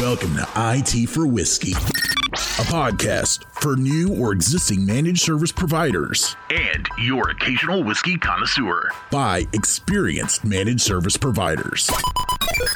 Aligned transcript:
Welcome 0.00 0.34
to 0.36 0.46
IT 0.56 1.08
for 1.08 1.26
Whiskey, 1.26 1.72
a 1.72 2.64
podcast 2.66 3.44
for 3.52 3.76
new 3.76 4.14
or 4.14 4.32
existing 4.32 4.84
managed 4.84 5.20
service 5.20 5.52
providers 5.52 6.36
and 6.50 6.88
your 6.98 7.30
occasional 7.30 7.84
whiskey 7.84 8.16
connoisseur. 8.18 8.90
by 9.10 9.46
experienced 9.52 10.44
managed 10.44 10.80
service 10.80 11.16
providers. 11.16 11.88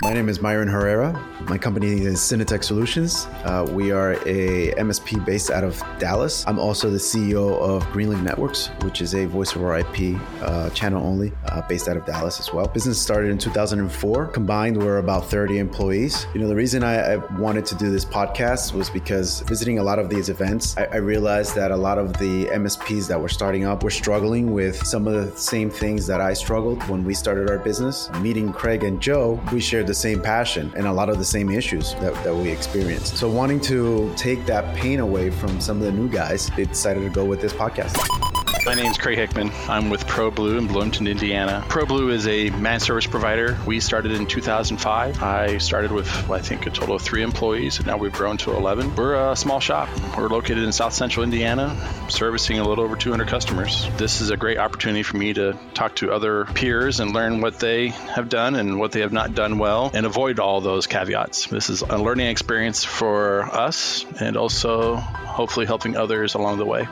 My 0.01 0.13
name 0.13 0.29
is 0.29 0.41
Myron 0.41 0.69
Herrera. 0.69 1.13
My 1.49 1.59
company 1.59 2.05
is 2.05 2.21
Synetek 2.21 2.63
Solutions. 2.63 3.27
Uh, 3.43 3.67
we 3.73 3.91
are 3.91 4.13
a 4.27 4.71
MSP 4.75 5.25
based 5.25 5.51
out 5.51 5.65
of 5.65 5.83
Dallas. 5.99 6.47
I'm 6.47 6.61
also 6.61 6.89
the 6.89 6.99
CEO 6.99 7.59
of 7.59 7.83
Greenlink 7.87 8.23
Networks, 8.23 8.69
which 8.83 9.01
is 9.01 9.15
a 9.17 9.27
voice 9.27 9.57
over 9.57 9.77
IP 9.77 10.21
uh, 10.41 10.71
channel 10.71 11.05
only 11.05 11.33
uh, 11.47 11.63
based 11.63 11.89
out 11.89 11.97
of 11.97 12.05
Dallas 12.05 12.39
as 12.39 12.53
well. 12.53 12.69
Business 12.69 13.01
started 13.01 13.33
in 13.33 13.39
2004. 13.39 14.29
Combined, 14.29 14.77
we're 14.77 14.99
about 14.99 15.29
30 15.29 15.59
employees. 15.59 16.29
You 16.33 16.43
know, 16.43 16.49
the 16.49 16.55
reason 16.55 16.85
I, 16.85 17.15
I 17.15 17.17
wanted 17.41 17.67
to 17.67 17.75
do 17.75 17.91
this 17.91 18.05
podcast 18.05 18.75
was 18.75 18.89
because 18.91 19.41
visiting 19.41 19.81
a 19.81 19.83
lot 19.83 19.99
of 19.99 20.09
these 20.09 20.29
events, 20.29 20.77
I, 20.77 20.85
I 20.85 20.97
realized 20.97 21.57
that 21.57 21.73
a 21.73 21.77
lot 21.77 21.99
of 21.99 22.13
the 22.19 22.45
MSPs 22.47 23.09
that 23.09 23.21
were 23.21 23.29
starting 23.29 23.65
up 23.65 23.83
were 23.83 23.91
struggling 23.91 24.53
with 24.53 24.87
some 24.87 25.09
of 25.09 25.15
the 25.15 25.37
same 25.37 25.71
things 25.71 26.07
that 26.07 26.21
I 26.21 26.35
struggled 26.35 26.87
when 26.89 27.03
we 27.05 27.15
started 27.15 27.51
our 27.51 27.59
business. 27.59 28.11
Meeting 28.21 28.53
Craig 28.53 28.85
and 28.85 29.01
Joe, 29.01 29.43
we 29.53 29.61
shared 29.61 29.88
the 29.89 29.95
same 29.95 30.21
passion 30.21 30.73
and 30.77 30.87
a 30.87 30.93
lot 30.93 31.09
of 31.09 31.19
the 31.19 31.25
same 31.25 31.51
issues 31.51 31.95
that, 31.95 32.15
that 32.23 32.35
we 32.35 32.51
experienced. 32.51 33.17
So, 33.17 33.29
wanting 33.29 33.61
to 33.63 34.13
take 34.17 34.47
that 34.47 34.77
pain 34.77 35.01
away 35.01 35.31
from 35.31 35.61
some 35.61 35.79
of 35.79 35.83
the 35.83 35.93
new 35.93 36.09
guys, 36.09 36.51
they 36.57 36.67
decided 36.67 37.03
to 37.03 37.11
go 37.11 37.25
with 37.25 37.41
this 37.41 37.53
podcast. 37.53 38.38
My 38.69 38.75
name 38.75 38.91
is 38.91 38.99
Craig 38.99 39.17
Hickman. 39.17 39.51
I'm 39.67 39.89
with 39.89 40.07
ProBlue 40.07 40.59
in 40.59 40.67
Bloomington, 40.67 41.07
Indiana. 41.07 41.65
ProBlue 41.69 42.13
is 42.13 42.27
a 42.29 42.51
managed 42.51 42.85
service 42.85 43.07
provider. 43.07 43.57
We 43.65 43.81
started 43.81 44.13
in 44.13 44.27
2005. 44.27 45.23
I 45.23 45.57
started 45.57 45.91
with, 45.91 46.31
I 46.31 46.41
think, 46.41 46.67
a 46.67 46.71
total 46.71 46.97
of 46.97 47.01
three 47.01 47.23
employees, 47.23 47.79
and 47.79 47.87
now 47.87 47.97
we've 47.97 48.13
grown 48.13 48.37
to 48.37 48.53
11. 48.53 48.95
We're 48.95 49.31
a 49.31 49.35
small 49.37 49.59
shop. 49.59 49.89
We're 50.19 50.29
located 50.29 50.65
in 50.65 50.73
South 50.73 50.93
Central 50.93 51.25
Indiana, 51.25 51.75
servicing 52.11 52.59
a 52.59 52.69
little 52.69 52.85
over 52.85 52.95
200 52.95 53.27
customers. 53.27 53.89
This 53.97 54.21
is 54.21 54.29
a 54.29 54.37
great 54.37 54.59
opportunity 54.59 55.03
for 55.03 55.17
me 55.17 55.33
to 55.33 55.59
talk 55.73 55.97
to 55.97 56.13
other 56.13 56.45
peers 56.45 57.01
and 57.01 57.15
learn 57.15 57.41
what 57.41 57.59
they 57.61 57.89
have 57.89 58.29
done 58.29 58.55
and 58.55 58.79
what 58.79 58.93
they 58.93 59.01
have 59.01 59.15
not 59.15 59.35
done 59.35 59.57
well, 59.57 59.91
and 59.95 60.05
avoid 60.05 60.41
all 60.41 60.61
those 60.61 60.87
caveats. 60.87 61.47
This 61.47 61.71
is 61.71 61.81
a 61.81 61.97
learning 61.97 62.27
experience 62.27 62.85
for 62.85 63.45
us, 63.45 64.05
and 64.21 64.37
also 64.37 64.97
hopefully 64.97 65.65
helping 65.65 65.97
others 65.97 66.35
along 66.35 66.59
the 66.59 66.67
way. 66.67 66.87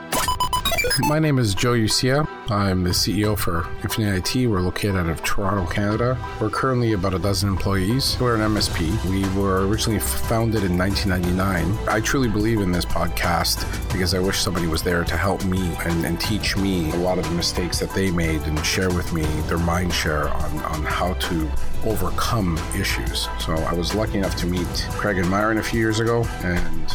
My 0.99 1.19
name 1.19 1.39
is 1.39 1.53
Joe 1.53 1.73
Ucia. 1.73 2.27
I'm 2.49 2.83
the 2.83 2.91
CEO 2.91 3.37
for 3.37 3.67
Infinite 3.83 4.35
IT. 4.35 4.47
We're 4.47 4.61
located 4.61 4.95
out 4.95 5.07
of 5.07 5.23
Toronto, 5.23 5.65
Canada. 5.71 6.17
We're 6.39 6.49
currently 6.49 6.93
about 6.93 7.13
a 7.13 7.19
dozen 7.19 7.49
employees. 7.49 8.17
We're 8.19 8.35
an 8.35 8.41
MSP. 8.41 9.05
We 9.09 9.27
were 9.39 9.67
originally 9.67 9.99
founded 9.99 10.63
in 10.63 10.77
1999. 10.77 11.77
I 11.87 11.99
truly 11.99 12.29
believe 12.29 12.61
in 12.61 12.71
this 12.71 12.85
podcast 12.85 13.65
because 13.91 14.13
I 14.13 14.19
wish 14.19 14.39
somebody 14.39 14.67
was 14.67 14.81
there 14.81 15.03
to 15.03 15.17
help 15.17 15.43
me 15.45 15.75
and, 15.79 16.05
and 16.05 16.19
teach 16.19 16.55
me 16.55 16.91
a 16.91 16.97
lot 16.97 17.17
of 17.17 17.27
the 17.27 17.35
mistakes 17.35 17.79
that 17.79 17.91
they 17.91 18.09
made 18.09 18.41
and 18.43 18.65
share 18.65 18.89
with 18.89 19.13
me 19.13 19.23
their 19.47 19.57
mind 19.57 19.93
share 19.93 20.29
on, 20.29 20.59
on 20.59 20.83
how 20.83 21.13
to 21.13 21.49
overcome 21.85 22.57
issues. 22.77 23.27
So 23.39 23.53
I 23.53 23.73
was 23.73 23.93
lucky 23.93 24.17
enough 24.19 24.35
to 24.37 24.45
meet 24.45 24.67
Craig 24.91 25.17
and 25.17 25.29
Myron 25.29 25.57
a 25.57 25.63
few 25.63 25.79
years 25.79 25.99
ago 25.99 26.23
and 26.43 26.93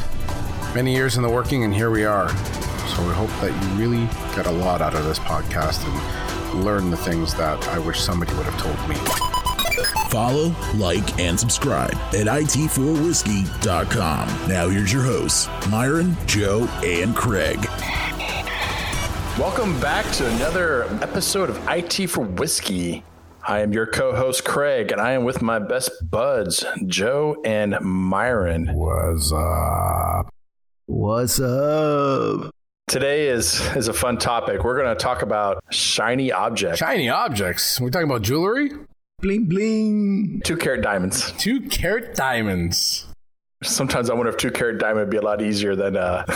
many 0.75 0.95
years 0.95 1.17
in 1.17 1.23
the 1.23 1.31
working, 1.31 1.65
and 1.65 1.75
here 1.75 1.91
we 1.91 2.05
are. 2.05 2.31
So 2.95 3.03
we 3.07 3.13
hope 3.15 3.31
that 3.41 3.51
you 3.51 3.69
really 3.83 4.07
get 4.37 4.47
a 4.47 4.51
lot 4.51 4.83
out 4.83 4.95
of 4.95 5.05
this 5.05 5.19
podcast 5.19 5.83
and 5.87 5.95
learn 6.63 6.91
the 6.91 6.97
things 6.99 7.33
that 7.35 7.67
I 7.69 7.79
wish 7.79 7.99
somebody 7.99 8.35
would 8.35 8.45
have 8.45 8.61
told 8.61 8.77
me. 8.87 8.97
Follow, 10.11 10.55
like, 10.75 11.19
and 11.19 11.41
subscribe 11.41 11.95
at 11.95 12.27
it4whiskey.com. 12.27 14.29
Now 14.47 14.69
here's 14.69 14.93
your 14.93 15.05
hosts, 15.05 15.49
Myron, 15.71 16.15
Joe, 16.27 16.69
and 16.85 17.17
Craig. 17.17 17.67
Welcome 19.39 19.81
back 19.81 20.05
to 20.17 20.29
another 20.35 20.85
episode 21.03 21.49
of 21.49 21.59
IT 21.69 22.09
for 22.09 22.21
Whiskey. 22.21 23.05
I 23.49 23.61
am 23.61 23.73
your 23.73 23.87
co 23.87 24.15
host, 24.15 24.45
Craig, 24.45 24.93
and 24.93 25.01
I 25.01 25.13
am 25.13 25.25
with 25.25 25.41
my 25.41 25.59
best 25.59 25.91
buds, 26.11 26.63
Joe 26.87 27.41
and 27.43 27.81
Myron. 27.81 28.75
Was 28.75 29.33
uh 29.33 30.25
What's 30.85 31.41
up? 31.41 32.53
Today 32.93 33.29
is, 33.29 33.59
is 33.75 33.89
a 33.89 33.95
fun 33.95 34.19
topic. 34.19 34.65
We're 34.65 34.77
going 34.77 34.95
to 34.95 35.03
talk 35.03 35.23
about 35.23 35.65
shiny 35.71 36.31
objects, 36.31 36.79
shiny 36.81 37.09
objects. 37.09 37.81
We're 37.81 37.89
talking 37.89 38.07
about 38.07 38.21
jewelry. 38.21 38.71
Bling 39.21 39.47
bling. 39.47 40.43
two 40.45 40.59
carat 40.59 40.83
diamonds. 40.83 41.33
Two 41.39 41.63
carat 41.63 42.15
diamonds. 42.15 43.07
Sometimes 43.63 44.11
I 44.11 44.13
wonder 44.13 44.29
if 44.29 44.37
two 44.37 44.51
carat 44.51 44.79
diamond 44.79 45.07
would 45.07 45.11
be 45.11 45.17
a 45.17 45.23
lot 45.23 45.41
easier 45.41 45.75
than 45.75 45.97
uh, 45.97 46.27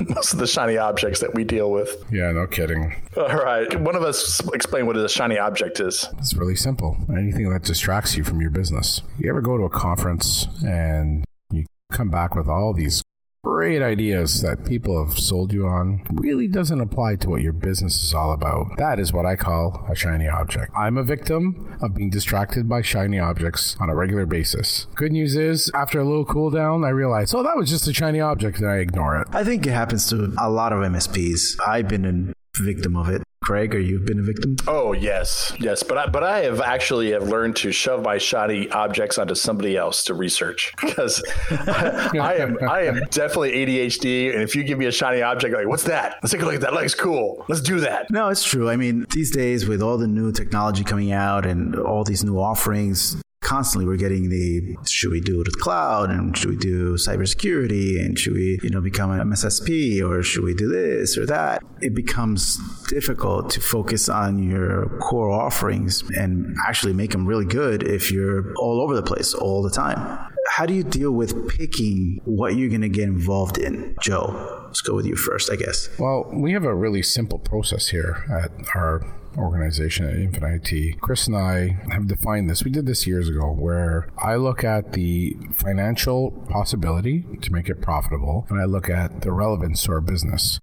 most 0.08 0.32
of 0.32 0.38
the 0.38 0.46
shiny 0.46 0.78
objects 0.78 1.20
that 1.20 1.34
we 1.34 1.44
deal 1.44 1.70
with. 1.70 2.02
Yeah, 2.10 2.32
no 2.32 2.46
kidding. 2.46 2.96
All 3.14 3.36
right. 3.36 3.78
One 3.78 3.94
of 3.94 4.02
us 4.02 4.40
explain 4.54 4.86
what 4.86 4.96
a 4.96 5.06
shiny 5.10 5.36
object 5.36 5.80
is. 5.80 6.08
It's 6.16 6.32
really 6.32 6.56
simple. 6.56 6.96
Anything 7.10 7.50
that 7.50 7.64
distracts 7.64 8.16
you 8.16 8.24
from 8.24 8.40
your 8.40 8.48
business. 8.48 9.02
You 9.18 9.28
ever 9.28 9.42
go 9.42 9.58
to 9.58 9.64
a 9.64 9.70
conference 9.70 10.46
and 10.64 11.26
you 11.50 11.66
come 11.92 12.08
back 12.08 12.34
with 12.34 12.48
all 12.48 12.72
these 12.72 13.02
great 13.46 13.80
ideas 13.80 14.42
that 14.42 14.66
people 14.66 15.06
have 15.06 15.16
sold 15.16 15.52
you 15.52 15.68
on 15.68 16.02
really 16.14 16.48
doesn't 16.48 16.80
apply 16.80 17.14
to 17.14 17.30
what 17.30 17.40
your 17.40 17.52
business 17.52 18.02
is 18.02 18.12
all 18.12 18.32
about. 18.32 18.66
That 18.76 18.98
is 18.98 19.12
what 19.12 19.24
I 19.24 19.36
call 19.36 19.86
a 19.88 19.94
shiny 19.94 20.26
object. 20.26 20.72
I'm 20.76 20.98
a 20.98 21.04
victim 21.04 21.78
of 21.80 21.94
being 21.94 22.10
distracted 22.10 22.68
by 22.68 22.82
shiny 22.82 23.20
objects 23.20 23.76
on 23.78 23.88
a 23.88 23.94
regular 23.94 24.26
basis. 24.26 24.88
Good 24.96 25.12
news 25.12 25.36
is, 25.36 25.70
after 25.74 26.00
a 26.00 26.04
little 26.04 26.24
cool 26.24 26.50
down, 26.50 26.84
I 26.84 26.88
realized, 26.88 27.36
oh, 27.36 27.44
that 27.44 27.56
was 27.56 27.70
just 27.70 27.86
a 27.86 27.94
shiny 27.94 28.18
object, 28.18 28.58
and 28.58 28.68
I 28.68 28.78
ignore 28.78 29.20
it. 29.20 29.28
I 29.30 29.44
think 29.44 29.64
it 29.64 29.72
happens 29.72 30.08
to 30.10 30.34
a 30.40 30.50
lot 30.50 30.72
of 30.72 30.80
MSPs. 30.80 31.60
I've 31.64 31.86
been 31.86 32.34
a 32.34 32.60
victim 32.60 32.96
of 32.96 33.08
it. 33.08 33.22
Craig, 33.46 33.76
or 33.76 33.78
you've 33.78 34.04
been 34.04 34.18
a 34.18 34.22
victim? 34.22 34.56
Oh 34.66 34.92
yes, 34.92 35.52
yes, 35.60 35.84
but 35.84 35.96
I, 35.96 36.06
but 36.08 36.24
I 36.24 36.40
have 36.40 36.60
actually 36.60 37.12
have 37.12 37.28
learned 37.28 37.54
to 37.56 37.70
shove 37.70 38.02
my 38.02 38.18
shiny 38.18 38.68
objects 38.70 39.18
onto 39.18 39.36
somebody 39.36 39.76
else 39.76 40.02
to 40.06 40.14
research 40.14 40.74
because 40.80 41.22
I, 41.50 42.10
I 42.20 42.34
am 42.34 42.58
I 42.68 42.80
am 42.82 43.04
definitely 43.10 43.52
ADHD, 43.52 44.34
and 44.34 44.42
if 44.42 44.56
you 44.56 44.64
give 44.64 44.78
me 44.78 44.86
a 44.86 44.92
shiny 44.92 45.22
object, 45.22 45.54
like 45.54 45.68
what's 45.68 45.84
that? 45.84 46.16
Let's 46.24 46.32
take 46.32 46.42
a 46.42 46.44
look 46.44 46.56
at 46.56 46.60
that. 46.62 46.72
Looks 46.72 46.96
cool. 46.96 47.44
Let's 47.48 47.60
do 47.60 47.78
that. 47.80 48.10
No, 48.10 48.30
it's 48.30 48.42
true. 48.42 48.68
I 48.68 48.74
mean, 48.74 49.06
these 49.10 49.30
days 49.30 49.68
with 49.68 49.80
all 49.80 49.96
the 49.96 50.08
new 50.08 50.32
technology 50.32 50.82
coming 50.82 51.12
out 51.12 51.46
and 51.46 51.76
all 51.76 52.02
these 52.02 52.24
new 52.24 52.40
offerings, 52.40 53.22
constantly 53.46 53.86
we're 53.86 53.96
getting 53.96 54.28
the 54.28 54.76
should 54.88 55.12
we 55.12 55.20
do 55.20 55.40
it 55.40 55.46
with 55.46 55.60
cloud 55.60 56.10
and 56.10 56.36
should 56.36 56.50
we 56.50 56.56
do 56.56 56.94
cybersecurity 56.94 58.04
and 58.04 58.18
should 58.18 58.32
we 58.32 58.58
you 58.60 58.70
know 58.70 58.80
become 58.80 59.12
an 59.12 59.20
MSSP 59.20 60.02
or 60.02 60.20
should 60.22 60.42
we 60.42 60.52
do 60.52 60.68
this 60.68 61.16
or 61.16 61.24
that? 61.26 61.62
It 61.80 61.94
becomes 61.94 62.58
difficult 62.88 63.50
to 63.50 63.60
focus 63.60 64.08
on 64.08 64.42
your 64.42 64.88
core 64.98 65.30
offerings 65.30 66.02
and 66.16 66.56
actually 66.66 66.92
make 66.92 67.12
them 67.12 67.24
really 67.24 67.44
good 67.44 67.84
if 67.84 68.10
you're 68.10 68.52
all 68.56 68.80
over 68.80 68.96
the 68.96 69.02
place 69.02 69.32
all 69.32 69.62
the 69.62 69.70
time. 69.70 70.32
How 70.48 70.66
do 70.66 70.74
you 70.74 70.84
deal 70.84 71.12
with 71.12 71.48
picking 71.48 72.20
what 72.24 72.56
you're 72.56 72.68
going 72.68 72.82
to 72.82 72.88
get 72.88 73.04
involved 73.04 73.58
in, 73.58 73.94
Joe? 74.00 74.64
Let's 74.66 74.80
go 74.80 74.94
with 74.94 75.06
you 75.06 75.16
first, 75.16 75.50
I 75.50 75.56
guess. 75.56 75.88
Well, 75.98 76.30
we 76.32 76.52
have 76.52 76.64
a 76.64 76.74
really 76.74 77.02
simple 77.02 77.38
process 77.38 77.88
here 77.88 78.24
at 78.30 78.50
our 78.74 79.02
organization 79.36 80.06
at 80.06 80.16
Infinite 80.16 80.72
IT. 80.72 81.00
Chris 81.00 81.26
and 81.26 81.36
I 81.36 81.78
have 81.90 82.08
defined 82.08 82.48
this. 82.48 82.64
We 82.64 82.70
did 82.70 82.86
this 82.86 83.06
years 83.06 83.28
ago 83.28 83.52
where 83.52 84.08
I 84.18 84.36
look 84.36 84.64
at 84.64 84.92
the 84.92 85.36
financial 85.52 86.30
possibility 86.48 87.26
to 87.42 87.52
make 87.52 87.68
it 87.68 87.82
profitable 87.82 88.46
and 88.48 88.60
I 88.60 88.64
look 88.64 88.88
at 88.88 89.22
the 89.22 89.32
relevance 89.32 89.82
to 89.84 89.92
our 89.92 90.00
business. 90.00 90.58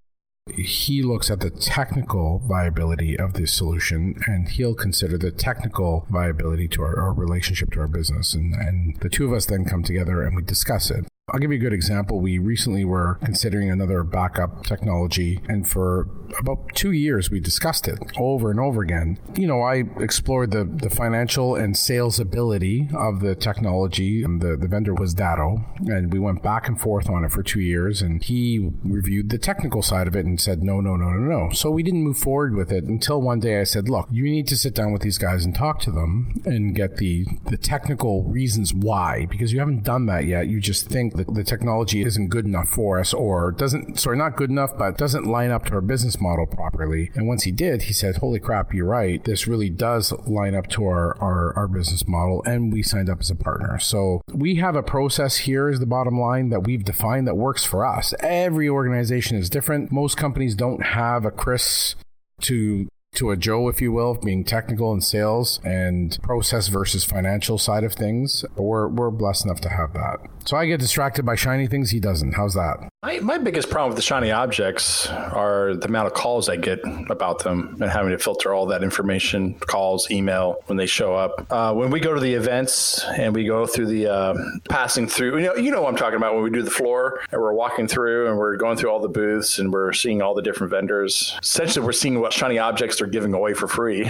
He 0.52 1.02
looks 1.02 1.32
at 1.32 1.40
the 1.40 1.50
technical 1.50 2.40
viability 2.40 3.18
of 3.18 3.34
the 3.34 3.48
solution 3.48 4.16
and 4.28 4.50
he'll 4.50 4.76
consider 4.76 5.18
the 5.18 5.32
technical 5.32 6.06
viability 6.10 6.68
to 6.70 6.82
our, 6.82 7.00
our 7.00 7.14
relationship 7.14 7.72
to 7.72 7.80
our 7.80 7.88
business. 7.88 8.34
And, 8.34 8.54
and 8.54 8.98
the 9.00 9.10
two 9.10 9.26
of 9.26 9.34
us 9.34 9.46
then 9.46 9.64
come 9.64 9.84
together 9.84 10.22
and 10.22 10.36
we 10.36 10.44
discuss 10.44 10.92
it. 10.92 11.06
I'll 11.32 11.40
give 11.40 11.52
you 11.52 11.58
a 11.58 11.62
good 11.62 11.72
example. 11.72 12.20
We 12.20 12.38
recently 12.38 12.84
were 12.84 13.18
considering 13.24 13.72
another 13.72 14.04
backup 14.04 14.66
technology, 14.66 15.40
and 15.48 15.66
for 15.66 16.10
about 16.38 16.76
two 16.76 16.92
years 16.92 17.32
we 17.32 17.40
discussed 17.40 17.88
it 17.88 17.98
over 18.18 18.52
and 18.52 18.60
over 18.60 18.82
again. 18.82 19.20
You 19.36 19.48
know, 19.48 19.62
I 19.62 19.86
explored 20.02 20.52
the, 20.52 20.66
the 20.66 20.90
financial 20.90 21.56
and 21.56 21.78
sales 21.78 22.20
ability 22.20 22.90
of 22.94 23.22
the 23.22 23.36
technology, 23.36 24.22
and 24.22 24.42
the, 24.42 24.58
the 24.58 24.68
vendor 24.68 24.94
was 24.94 25.14
Datto, 25.14 25.64
and 25.86 26.12
we 26.12 26.20
went 26.20 26.44
back 26.44 26.68
and 26.68 26.80
forth 26.80 27.10
on 27.10 27.24
it 27.24 27.32
for 27.32 27.42
two 27.42 27.62
years, 27.62 28.02
and 28.02 28.22
he 28.22 28.72
reviewed 28.84 29.30
the 29.30 29.38
technical 29.38 29.82
side 29.82 30.08
of 30.08 30.18
it 30.18 30.26
and 30.26 30.42
said, 30.42 30.62
no, 30.62 30.82
no, 30.82 30.98
no, 30.98 31.10
no, 31.10 31.20
no. 31.46 31.54
So 31.54 31.72
we 31.72 31.84
didn't 31.84 32.04
move 32.04 32.18
forward 32.18 32.54
with 32.54 32.70
it 32.70 32.84
until 32.84 33.22
one 33.22 33.40
day 33.40 33.62
I 33.62 33.64
said, 33.64 33.88
look, 33.88 34.10
you 34.12 34.24
need 34.24 34.48
to 34.48 34.58
sit 34.58 34.76
down 34.76 34.92
with 34.92 35.04
these 35.04 35.18
guys 35.18 35.46
and 35.46 35.56
talk 35.56 35.80
to 35.82 35.92
them 35.92 36.42
and 36.44 36.76
get 36.76 36.98
the, 36.98 37.26
the 37.46 37.58
technical 37.58 38.24
reasons 38.24 38.74
why, 38.74 39.26
because 39.30 39.54
you 39.54 39.60
haven't 39.60 39.86
done 39.86 40.06
that 40.08 40.26
yet. 40.26 40.48
You 40.48 40.60
just 40.60 40.90
think 40.90 41.13
the 41.14 41.44
technology 41.44 42.04
isn't 42.04 42.30
good 42.30 42.46
enough 42.46 42.70
for 42.70 43.00
us 43.00 43.14
or 43.14 43.52
doesn't, 43.52 44.00
sorry, 44.00 44.18
not 44.18 44.36
good 44.36 44.50
enough, 44.50 44.78
but 44.78 44.98
doesn't 44.98 45.26
line 45.26 45.52
up 45.52 45.66
to 45.66 45.74
our 45.74 45.82
business 45.82 46.20
model 46.20 46.46
properly. 46.46 47.12
And 47.16 47.28
once 47.28 47.44
he 47.44 47.52
did, 47.52 47.84
he 47.84 47.94
said, 47.94 48.18
holy 48.18 48.40
crap, 48.40 48.74
you're 48.74 48.86
right. 48.86 49.24
This 49.24 49.48
really 49.48 49.70
does 49.70 50.12
line 50.26 50.56
up 50.56 50.68
to 50.70 50.86
our, 50.86 51.18
our, 51.22 51.54
our 51.56 51.68
business 51.68 52.08
model. 52.08 52.44
And 52.46 52.72
we 52.72 52.84
signed 52.84 53.10
up 53.10 53.20
as 53.22 53.30
a 53.30 53.36
partner. 53.36 53.80
So 53.80 54.22
we 54.34 54.56
have 54.56 54.76
a 54.76 54.84
process 54.84 55.38
here 55.38 55.70
is 55.70 55.80
the 55.80 55.86
bottom 55.86 56.20
line 56.20 56.50
that 56.50 56.64
we've 56.64 56.84
defined 56.84 57.28
that 57.28 57.36
works 57.36 57.64
for 57.64 57.86
us. 57.86 58.14
Every 58.20 58.70
organization 58.70 59.38
is 59.38 59.50
different. 59.50 59.92
Most 59.92 60.18
companies 60.18 60.56
don't 60.56 60.84
have 60.84 61.26
a 61.26 61.32
Chris 61.32 61.96
to 62.42 62.88
to 63.16 63.32
a 63.32 63.38
Joe, 63.38 63.68
if 63.68 63.82
you 63.82 63.92
will, 63.92 64.16
being 64.16 64.44
technical 64.44 64.92
and 64.92 65.04
sales 65.04 65.60
and 65.64 66.18
process 66.22 66.68
versus 66.68 67.04
financial 67.04 67.58
side 67.58 67.84
of 67.84 67.94
things. 67.94 68.46
We're, 68.56 68.88
we're 68.88 69.12
blessed 69.12 69.46
enough 69.46 69.62
to 69.62 69.70
have 69.70 69.94
that. 69.94 70.18
So 70.46 70.58
I 70.58 70.66
get 70.66 70.80
distracted 70.80 71.26
by 71.26 71.36
shiny 71.36 71.68
things. 71.68 71.92
He 71.92 72.00
doesn't. 72.00 72.34
How's 72.34 72.54
that? 72.54 72.93
My, 73.04 73.20
my 73.20 73.38
biggest 73.38 73.70
problem 73.70 73.90
with 73.90 73.98
the 73.98 74.02
shiny 74.02 74.32
objects 74.32 75.10
are 75.10 75.76
the 75.76 75.90
amount 75.90 76.08
of 76.08 76.14
calls 76.14 76.48
I 76.48 76.56
get 76.56 76.80
about 77.10 77.44
them 77.44 77.76
and 77.82 77.92
having 77.92 78.12
to 78.12 78.18
filter 78.18 78.54
all 78.54 78.66
that 78.68 78.82
information, 78.82 79.56
calls, 79.56 80.10
email 80.10 80.62
when 80.68 80.78
they 80.78 80.86
show 80.86 81.14
up. 81.14 81.46
Uh, 81.52 81.74
when 81.74 81.92
we 81.92 82.00
go 82.00 82.14
to 82.14 82.22
the 82.22 82.34
events 82.34 83.04
and 83.18 83.36
we 83.36 83.44
go 83.44 83.66
through 83.66 83.88
the 83.88 84.08
uh, 84.08 84.36
passing 84.70 85.06
through, 85.06 85.38
you 85.40 85.48
know, 85.48 85.56
you 85.56 85.70
know 85.70 85.82
what 85.82 85.90
I'm 85.90 85.98
talking 85.98 86.16
about 86.16 86.34
when 86.34 86.44
we 86.44 86.50
do 86.50 86.62
the 86.62 86.72
floor 86.72 87.20
and 87.30 87.42
we're 87.42 87.52
walking 87.52 87.90
through 87.90 88.30
and 88.30 88.38
we're 88.38 88.56
going 88.56 88.78
through 88.78 88.90
all 88.90 89.02
the 89.02 89.10
booths 89.10 89.60
and 89.60 89.74
we're 89.74 89.92
seeing 89.92 90.22
all 90.22 90.34
the 90.34 90.42
different 90.42 90.72
vendors. 90.72 91.38
Essentially, 91.44 91.86
we're 91.86 91.92
seeing 91.92 92.22
what 92.22 92.32
shiny 92.32 92.58
objects 92.58 93.00
they're 93.00 93.08
giving 93.08 93.34
away 93.34 93.54
for 93.54 93.68
free. 93.68 94.10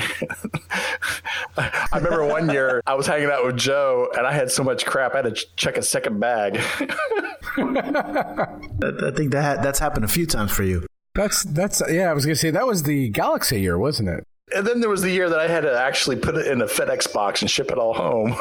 I 1.57 1.87
remember 1.95 2.27
one 2.27 2.47
year 2.47 2.83
I 2.85 2.93
was 2.93 3.07
hanging 3.07 3.31
out 3.31 3.43
with 3.43 3.57
Joe 3.57 4.11
and 4.15 4.27
I 4.27 4.33
had 4.33 4.51
so 4.51 4.63
much 4.63 4.85
crap 4.85 5.13
I 5.13 5.23
had 5.23 5.35
to 5.35 5.45
check 5.55 5.77
a 5.77 5.81
second 5.81 6.19
bag. 6.19 6.61
I 8.83 9.11
think 9.11 9.31
that 9.31 9.63
that's 9.63 9.79
happened 9.79 10.05
a 10.05 10.09
few 10.09 10.25
times 10.25 10.51
for 10.51 10.63
you. 10.63 10.85
That's 11.15 11.43
that's 11.43 11.81
yeah. 11.89 12.09
I 12.09 12.13
was 12.13 12.25
gonna 12.25 12.35
say 12.35 12.51
that 12.51 12.65
was 12.67 12.83
the 12.83 13.09
Galaxy 13.09 13.61
year, 13.61 13.77
wasn't 13.77 14.09
it? 14.09 14.23
And 14.55 14.65
then 14.65 14.79
there 14.79 14.89
was 14.89 15.01
the 15.01 15.11
year 15.11 15.29
that 15.29 15.39
I 15.39 15.47
had 15.47 15.61
to 15.61 15.77
actually 15.77 16.15
put 16.15 16.37
it 16.37 16.47
in 16.47 16.61
a 16.61 16.65
FedEx 16.65 17.11
box 17.11 17.41
and 17.41 17.49
ship 17.49 17.71
it 17.71 17.77
all 17.77 17.93
home. 17.93 18.35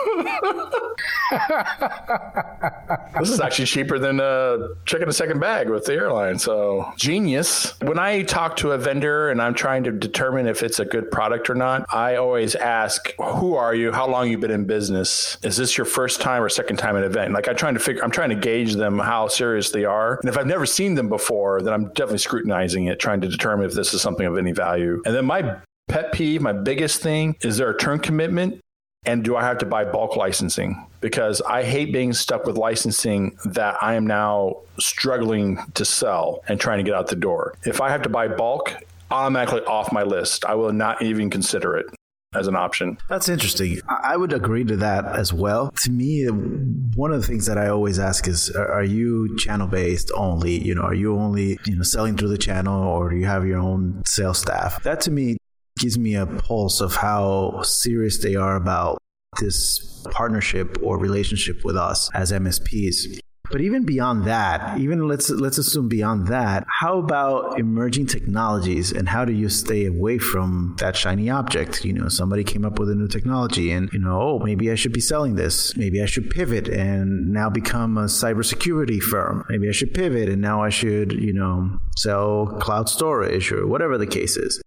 this 3.18 3.30
is 3.30 3.40
actually 3.40 3.66
cheaper 3.66 3.98
than 3.98 4.20
uh, 4.20 4.68
checking 4.84 5.08
a 5.08 5.12
second 5.12 5.40
bag 5.40 5.68
with 5.68 5.86
the 5.86 5.94
airline. 5.94 6.38
So 6.38 6.92
genius. 6.96 7.78
When 7.80 7.98
I 7.98 8.22
talk 8.22 8.56
to 8.58 8.72
a 8.72 8.78
vendor 8.78 9.30
and 9.30 9.40
I'm 9.40 9.54
trying 9.54 9.84
to 9.84 9.92
determine 9.92 10.46
if 10.46 10.62
it's 10.62 10.78
a 10.78 10.84
good 10.84 11.10
product 11.10 11.48
or 11.48 11.54
not, 11.54 11.86
I 11.92 12.16
always 12.16 12.54
ask, 12.54 13.14
"Who 13.18 13.54
are 13.54 13.74
you? 13.74 13.92
How 13.92 14.06
long 14.08 14.30
you 14.30 14.38
been 14.38 14.50
in 14.50 14.64
business? 14.64 15.38
Is 15.42 15.56
this 15.56 15.78
your 15.78 15.84
first 15.84 16.20
time 16.20 16.42
or 16.42 16.48
second 16.48 16.76
time 16.76 16.96
at 16.96 17.04
an 17.04 17.10
event?" 17.10 17.32
Like 17.32 17.48
I'm 17.48 17.56
trying 17.56 17.74
to 17.74 17.80
figure, 17.80 18.04
I'm 18.04 18.10
trying 18.10 18.30
to 18.30 18.36
gauge 18.36 18.74
them 18.74 18.98
how 18.98 19.28
serious 19.28 19.70
they 19.70 19.84
are. 19.84 20.18
And 20.20 20.28
if 20.28 20.36
I've 20.36 20.46
never 20.46 20.66
seen 20.66 20.94
them 20.94 21.08
before, 21.08 21.62
then 21.62 21.72
I'm 21.72 21.86
definitely 21.88 22.18
scrutinizing 22.18 22.86
it, 22.86 22.98
trying 22.98 23.20
to 23.22 23.28
determine 23.28 23.66
if 23.66 23.74
this 23.74 23.94
is 23.94 24.02
something 24.02 24.26
of 24.26 24.36
any 24.36 24.52
value. 24.52 25.02
And 25.06 25.14
then 25.14 25.24
my 25.24 25.56
pet 25.88 26.12
peeve, 26.12 26.40
my 26.40 26.52
biggest 26.52 27.02
thing 27.02 27.36
is 27.40 27.56
there 27.56 27.70
a 27.70 27.76
term 27.76 27.98
commitment? 27.98 28.60
And 29.04 29.24
do 29.24 29.34
I 29.34 29.42
have 29.42 29.58
to 29.58 29.66
buy 29.66 29.84
bulk 29.84 30.14
licensing? 30.14 30.86
Because 31.00 31.40
I 31.40 31.64
hate 31.64 31.92
being 31.92 32.12
stuck 32.12 32.46
with 32.46 32.56
licensing 32.56 33.36
that 33.44 33.76
I 33.82 33.94
am 33.94 34.06
now 34.06 34.58
struggling 34.78 35.58
to 35.74 35.84
sell 35.84 36.44
and 36.46 36.60
trying 36.60 36.78
to 36.78 36.84
get 36.84 36.94
out 36.94 37.08
the 37.08 37.16
door. 37.16 37.56
If 37.64 37.80
I 37.80 37.90
have 37.90 38.02
to 38.02 38.08
buy 38.08 38.28
bulk, 38.28 38.76
automatically 39.12 39.62
off 39.64 39.92
my 39.92 40.02
list. 40.02 40.44
I 40.44 40.54
will 40.54 40.72
not 40.72 41.02
even 41.02 41.30
consider 41.30 41.76
it 41.76 41.86
as 42.34 42.46
an 42.46 42.56
option. 42.56 42.96
That's 43.08 43.28
interesting. 43.28 43.80
I 43.88 44.16
would 44.16 44.32
agree 44.32 44.64
to 44.64 44.76
that 44.78 45.04
as 45.04 45.32
well. 45.32 45.70
To 45.82 45.90
me, 45.90 46.24
one 46.26 47.12
of 47.12 47.20
the 47.20 47.26
things 47.26 47.46
that 47.46 47.58
I 47.58 47.68
always 47.68 47.98
ask 47.98 48.26
is 48.26 48.50
are 48.50 48.82
you 48.82 49.36
channel 49.36 49.66
based 49.66 50.10
only? 50.14 50.58
You 50.58 50.74
know, 50.74 50.82
are 50.82 50.94
you 50.94 51.18
only, 51.18 51.58
you 51.66 51.76
know, 51.76 51.82
selling 51.82 52.16
through 52.16 52.30
the 52.30 52.38
channel 52.38 52.82
or 52.82 53.10
do 53.10 53.16
you 53.16 53.26
have 53.26 53.46
your 53.46 53.58
own 53.58 54.02
sales 54.06 54.38
staff? 54.38 54.82
That 54.82 55.02
to 55.02 55.10
me 55.10 55.36
gives 55.78 55.98
me 55.98 56.14
a 56.14 56.26
pulse 56.26 56.80
of 56.80 56.96
how 56.96 57.62
serious 57.62 58.22
they 58.22 58.34
are 58.34 58.56
about 58.56 58.98
this 59.40 60.04
partnership 60.10 60.76
or 60.82 60.98
relationship 60.98 61.64
with 61.64 61.76
us 61.76 62.10
as 62.14 62.32
MSPs. 62.32 63.18
But 63.50 63.60
even 63.60 63.84
beyond 63.84 64.24
that, 64.24 64.78
even 64.78 65.06
let's 65.06 65.28
let's 65.28 65.58
assume 65.58 65.86
beyond 65.86 66.28
that, 66.28 66.64
how 66.80 66.98
about 66.98 67.60
emerging 67.60 68.06
technologies 68.06 68.92
and 68.92 69.06
how 69.06 69.26
do 69.26 69.32
you 69.32 69.50
stay 69.50 69.84
away 69.84 70.16
from 70.16 70.74
that 70.78 70.96
shiny 70.96 71.28
object? 71.28 71.84
You 71.84 71.92
know, 71.92 72.08
somebody 72.08 72.44
came 72.44 72.64
up 72.64 72.78
with 72.78 72.88
a 72.88 72.94
new 72.94 73.08
technology 73.08 73.70
and 73.70 73.90
you 73.92 73.98
know, 73.98 74.22
oh, 74.22 74.38
maybe 74.38 74.70
I 74.70 74.74
should 74.74 74.94
be 74.94 75.02
selling 75.02 75.34
this. 75.34 75.76
Maybe 75.76 76.02
I 76.02 76.06
should 76.06 76.30
pivot 76.30 76.66
and 76.68 77.30
now 77.30 77.50
become 77.50 77.98
a 77.98 78.04
cybersecurity 78.04 79.00
firm. 79.00 79.44
Maybe 79.50 79.68
I 79.68 79.72
should 79.72 79.92
pivot 79.92 80.30
and 80.30 80.40
now 80.40 80.62
I 80.62 80.70
should, 80.70 81.12
you 81.12 81.34
know, 81.34 81.78
sell 81.98 82.46
cloud 82.58 82.88
storage 82.88 83.52
or 83.52 83.66
whatever 83.66 83.98
the 83.98 84.06
case 84.06 84.38
is 84.38 84.62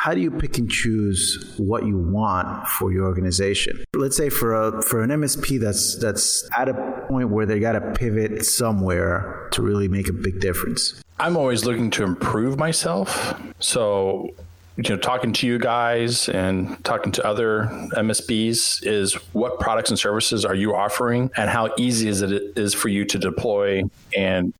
how 0.00 0.14
do 0.14 0.20
you 0.22 0.30
pick 0.30 0.56
and 0.56 0.70
choose 0.70 1.54
what 1.58 1.84
you 1.84 1.98
want 1.98 2.66
for 2.66 2.90
your 2.90 3.04
organization? 3.04 3.84
Let's 3.94 4.16
say 4.16 4.30
for 4.30 4.54
a 4.54 4.80
for 4.80 5.02
an 5.02 5.10
MSP 5.10 5.60
that's 5.60 5.98
that's 5.98 6.48
at 6.56 6.70
a 6.70 7.04
point 7.06 7.28
where 7.28 7.44
they 7.44 7.60
got 7.60 7.72
to 7.72 7.82
pivot 7.92 8.46
somewhere 8.46 9.48
to 9.52 9.60
really 9.60 9.88
make 9.88 10.08
a 10.08 10.14
big 10.14 10.40
difference. 10.40 11.02
I'm 11.18 11.36
always 11.36 11.66
looking 11.66 11.90
to 11.90 12.04
improve 12.04 12.58
myself. 12.58 13.38
So 13.58 14.30
you 14.78 14.88
know, 14.88 14.96
talking 14.96 15.34
to 15.34 15.46
you 15.46 15.58
guys 15.58 16.30
and 16.30 16.82
talking 16.82 17.12
to 17.12 17.26
other 17.26 17.68
MSPs 17.94 18.86
is 18.86 19.12
what 19.34 19.60
products 19.60 19.90
and 19.90 19.98
services 19.98 20.46
are 20.46 20.54
you 20.54 20.74
offering 20.74 21.30
and 21.36 21.50
how 21.50 21.74
easy 21.76 22.08
is 22.08 22.22
it 22.22 22.56
is 22.56 22.72
for 22.72 22.88
you 22.88 23.04
to 23.04 23.18
deploy 23.18 23.82
and 24.16 24.54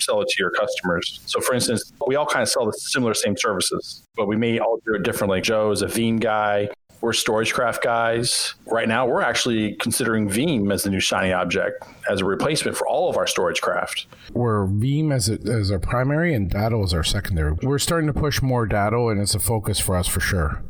sell 0.00 0.20
it 0.20 0.28
to 0.28 0.36
your 0.38 0.50
customers. 0.50 1.20
So, 1.26 1.40
for 1.40 1.54
instance, 1.54 1.92
we 2.06 2.16
all 2.16 2.26
kind 2.26 2.42
of 2.42 2.48
sell 2.48 2.66
the 2.66 2.72
similar 2.72 3.14
same 3.14 3.36
services, 3.36 4.02
but 4.16 4.26
we 4.26 4.36
may 4.36 4.58
all 4.58 4.80
do 4.86 4.94
it 4.94 5.02
differently. 5.02 5.40
Joe 5.40 5.70
is 5.70 5.82
a 5.82 5.86
Veeam 5.86 6.20
guy. 6.20 6.68
We're 7.00 7.12
StorageCraft 7.12 7.82
guys. 7.82 8.54
Right 8.66 8.88
now, 8.88 9.06
we're 9.06 9.22
actually 9.22 9.76
considering 9.76 10.28
Veeam 10.28 10.72
as 10.72 10.82
the 10.82 10.90
new 10.90 10.98
shiny 10.98 11.32
object 11.32 11.84
as 12.10 12.20
a 12.20 12.24
replacement 12.24 12.76
for 12.76 12.88
all 12.88 13.08
of 13.08 13.16
our 13.16 13.26
StorageCraft. 13.26 14.06
We're 14.32 14.66
Veeam 14.66 15.12
as, 15.12 15.28
a, 15.28 15.34
as 15.48 15.70
our 15.70 15.78
primary 15.78 16.34
and 16.34 16.50
Datto 16.50 16.82
as 16.82 16.92
our 16.92 17.04
secondary. 17.04 17.52
We're 17.62 17.78
starting 17.78 18.08
to 18.08 18.12
push 18.12 18.42
more 18.42 18.66
Datto, 18.66 19.10
and 19.10 19.20
it's 19.20 19.36
a 19.36 19.38
focus 19.38 19.78
for 19.78 19.96
us 19.96 20.08
for 20.08 20.20
sure 20.20 20.62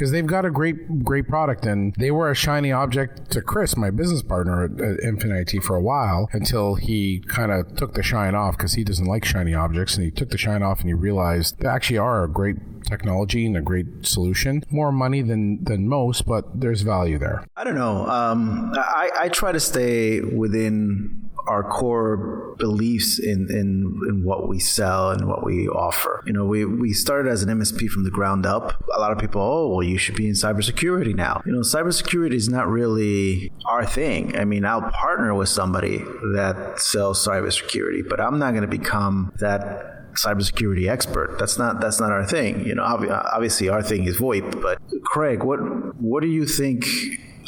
because 0.00 0.12
they've 0.12 0.26
got 0.26 0.46
a 0.46 0.50
great 0.50 1.04
great 1.04 1.28
product 1.28 1.66
and 1.66 1.94
they 1.98 2.10
were 2.10 2.30
a 2.30 2.34
shiny 2.34 2.72
object 2.72 3.30
to 3.30 3.42
Chris, 3.42 3.76
my 3.76 3.90
business 3.90 4.22
partner 4.22 4.64
at, 4.64 4.80
at 4.80 4.98
Infinite 5.00 5.52
IT 5.52 5.62
for 5.62 5.76
a 5.76 5.82
while 5.82 6.26
until 6.32 6.76
he 6.76 7.22
kind 7.28 7.52
of 7.52 7.76
took 7.76 7.92
the 7.92 8.02
shine 8.02 8.34
off 8.34 8.56
because 8.56 8.72
he 8.72 8.82
doesn't 8.82 9.04
like 9.04 9.26
shiny 9.26 9.52
objects 9.52 9.96
and 9.96 10.04
he 10.06 10.10
took 10.10 10.30
the 10.30 10.38
shine 10.38 10.62
off 10.62 10.80
and 10.80 10.88
he 10.88 10.94
realized 10.94 11.58
they 11.60 11.68
actually 11.68 11.98
are 11.98 12.24
a 12.24 12.28
great 12.28 12.56
technology 12.84 13.44
and 13.44 13.58
a 13.58 13.60
great 13.60 14.06
solution. 14.06 14.64
More 14.70 14.90
money 14.90 15.20
than 15.20 15.62
than 15.64 15.86
most, 15.86 16.26
but 16.26 16.44
there's 16.58 16.80
value 16.80 17.18
there. 17.18 17.46
I 17.54 17.64
don't 17.64 17.74
know. 17.76 18.06
Um, 18.06 18.72
I, 18.76 19.10
I 19.14 19.28
try 19.28 19.52
to 19.52 19.60
stay 19.60 20.22
within 20.22 21.19
our 21.46 21.62
core 21.62 22.54
beliefs 22.58 23.18
in, 23.18 23.48
in 23.50 24.00
in 24.08 24.24
what 24.24 24.48
we 24.48 24.58
sell 24.58 25.10
and 25.10 25.26
what 25.26 25.44
we 25.44 25.68
offer. 25.68 26.22
You 26.26 26.32
know, 26.32 26.44
we 26.44 26.64
we 26.64 26.92
started 26.92 27.30
as 27.30 27.42
an 27.42 27.48
MSP 27.48 27.88
from 27.88 28.04
the 28.04 28.10
ground 28.10 28.46
up. 28.46 28.82
A 28.94 29.00
lot 29.00 29.12
of 29.12 29.18
people, 29.18 29.40
oh, 29.40 29.68
well, 29.68 29.82
you 29.82 29.98
should 29.98 30.16
be 30.16 30.26
in 30.26 30.34
cybersecurity 30.34 31.14
now. 31.14 31.42
You 31.46 31.52
know, 31.52 31.60
cybersecurity 31.60 32.34
is 32.34 32.48
not 32.48 32.68
really 32.68 33.52
our 33.66 33.84
thing. 33.84 34.36
I 34.36 34.44
mean, 34.44 34.64
I'll 34.64 34.90
partner 34.90 35.34
with 35.34 35.48
somebody 35.48 35.98
that 36.34 36.74
sells 36.78 37.24
cybersecurity, 37.26 38.08
but 38.08 38.20
I'm 38.20 38.38
not 38.38 38.50
going 38.52 38.62
to 38.62 38.68
become 38.68 39.32
that 39.38 40.12
cybersecurity 40.14 40.88
expert. 40.88 41.38
That's 41.38 41.58
not 41.58 41.80
that's 41.80 42.00
not 42.00 42.12
our 42.12 42.26
thing. 42.26 42.66
You 42.66 42.74
know, 42.74 42.84
obviously 42.84 43.68
our 43.68 43.82
thing 43.82 44.04
is 44.04 44.18
VoIP. 44.18 44.60
But 44.60 44.78
Craig, 45.04 45.42
what 45.42 45.58
what 46.00 46.22
do 46.22 46.28
you 46.28 46.46
think 46.46 46.84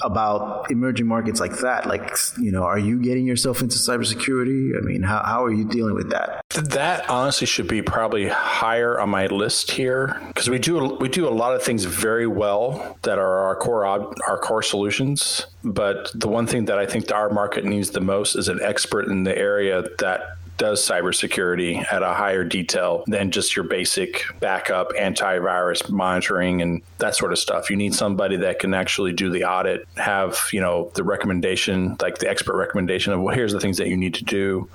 about 0.03 0.71
emerging 0.71 1.07
markets 1.07 1.41
like 1.41 1.59
that? 1.59 1.87
Like, 1.87 2.17
you 2.39 2.51
know, 2.51 2.63
are 2.63 2.79
you 2.79 3.01
getting 3.01 3.27
yourself 3.27 3.61
into 3.61 3.77
cybersecurity? 3.77 4.77
I 4.77 4.81
mean, 4.81 5.03
how, 5.03 5.23
how 5.25 5.45
are 5.45 5.53
you 5.53 5.65
dealing 5.65 5.95
with 5.95 6.11
that? 6.11 6.45
That 6.51 7.09
honestly 7.09 7.47
should 7.47 7.69
be 7.69 7.83
probably 7.83 8.29
higher 8.29 8.99
on 9.01 9.11
my 9.11 9.27
list 9.27 9.71
here 9.71 10.21
because 10.29 10.51
we 10.51 10.59
do 10.59 10.97
we 11.01 11.09
do 11.09 11.27
a 11.29 11.31
lot 11.31 11.55
of 11.55 11.63
things 11.63 11.85
very 11.85 12.27
well 12.27 12.99
that 13.03 13.19
are 13.19 13.39
our 13.39 13.57
core 13.57 13.85
our 13.87 14.39
core 14.39 14.63
solutions. 14.63 15.47
But 15.65 16.11
the 16.15 16.29
one 16.29 16.47
thing 16.47 16.67
that 16.67 16.79
I 16.79 16.87
think 16.87 17.11
our 17.13 17.31
market 17.31 17.65
needs 17.65 17.91
the 17.91 18.01
most 18.01 18.35
is 18.35 18.49
an 18.49 18.61
expert 18.63 19.09
in 19.09 19.25
the 19.25 19.37
area 19.37 19.85
that 19.99 20.37
does 20.62 20.81
cybersecurity 20.81 21.85
at 21.92 22.04
a 22.04 22.14
higher 22.14 22.45
detail 22.45 23.02
than 23.09 23.33
just 23.33 23.57
your 23.57 23.64
basic 23.64 24.23
backup, 24.38 24.92
antivirus 24.92 25.90
monitoring, 25.90 26.62
and 26.62 26.83
that 26.99 27.16
sort 27.16 27.33
of 27.33 27.40
stuff. 27.40 27.69
You 27.69 27.75
need 27.75 27.97
somebody 27.97 28.37
that 28.37 28.61
can 28.61 28.73
actually 28.73 29.12
do 29.12 29.28
the 29.28 29.42
audit, 29.42 29.88
have 29.97 30.38
you 30.52 30.61
know 30.61 30.92
the 30.95 31.02
recommendation, 31.02 31.97
like 32.00 32.19
the 32.19 32.31
expert 32.31 32.57
recommendation 32.57 33.12
of 33.12 33.21
well, 33.23 33.35
here's 33.35 33.52
the 33.52 33.59
things 33.59 33.76
that 33.78 33.88
you 33.88 33.97
need 33.97 34.14
to 34.14 34.25
do. 34.25 34.69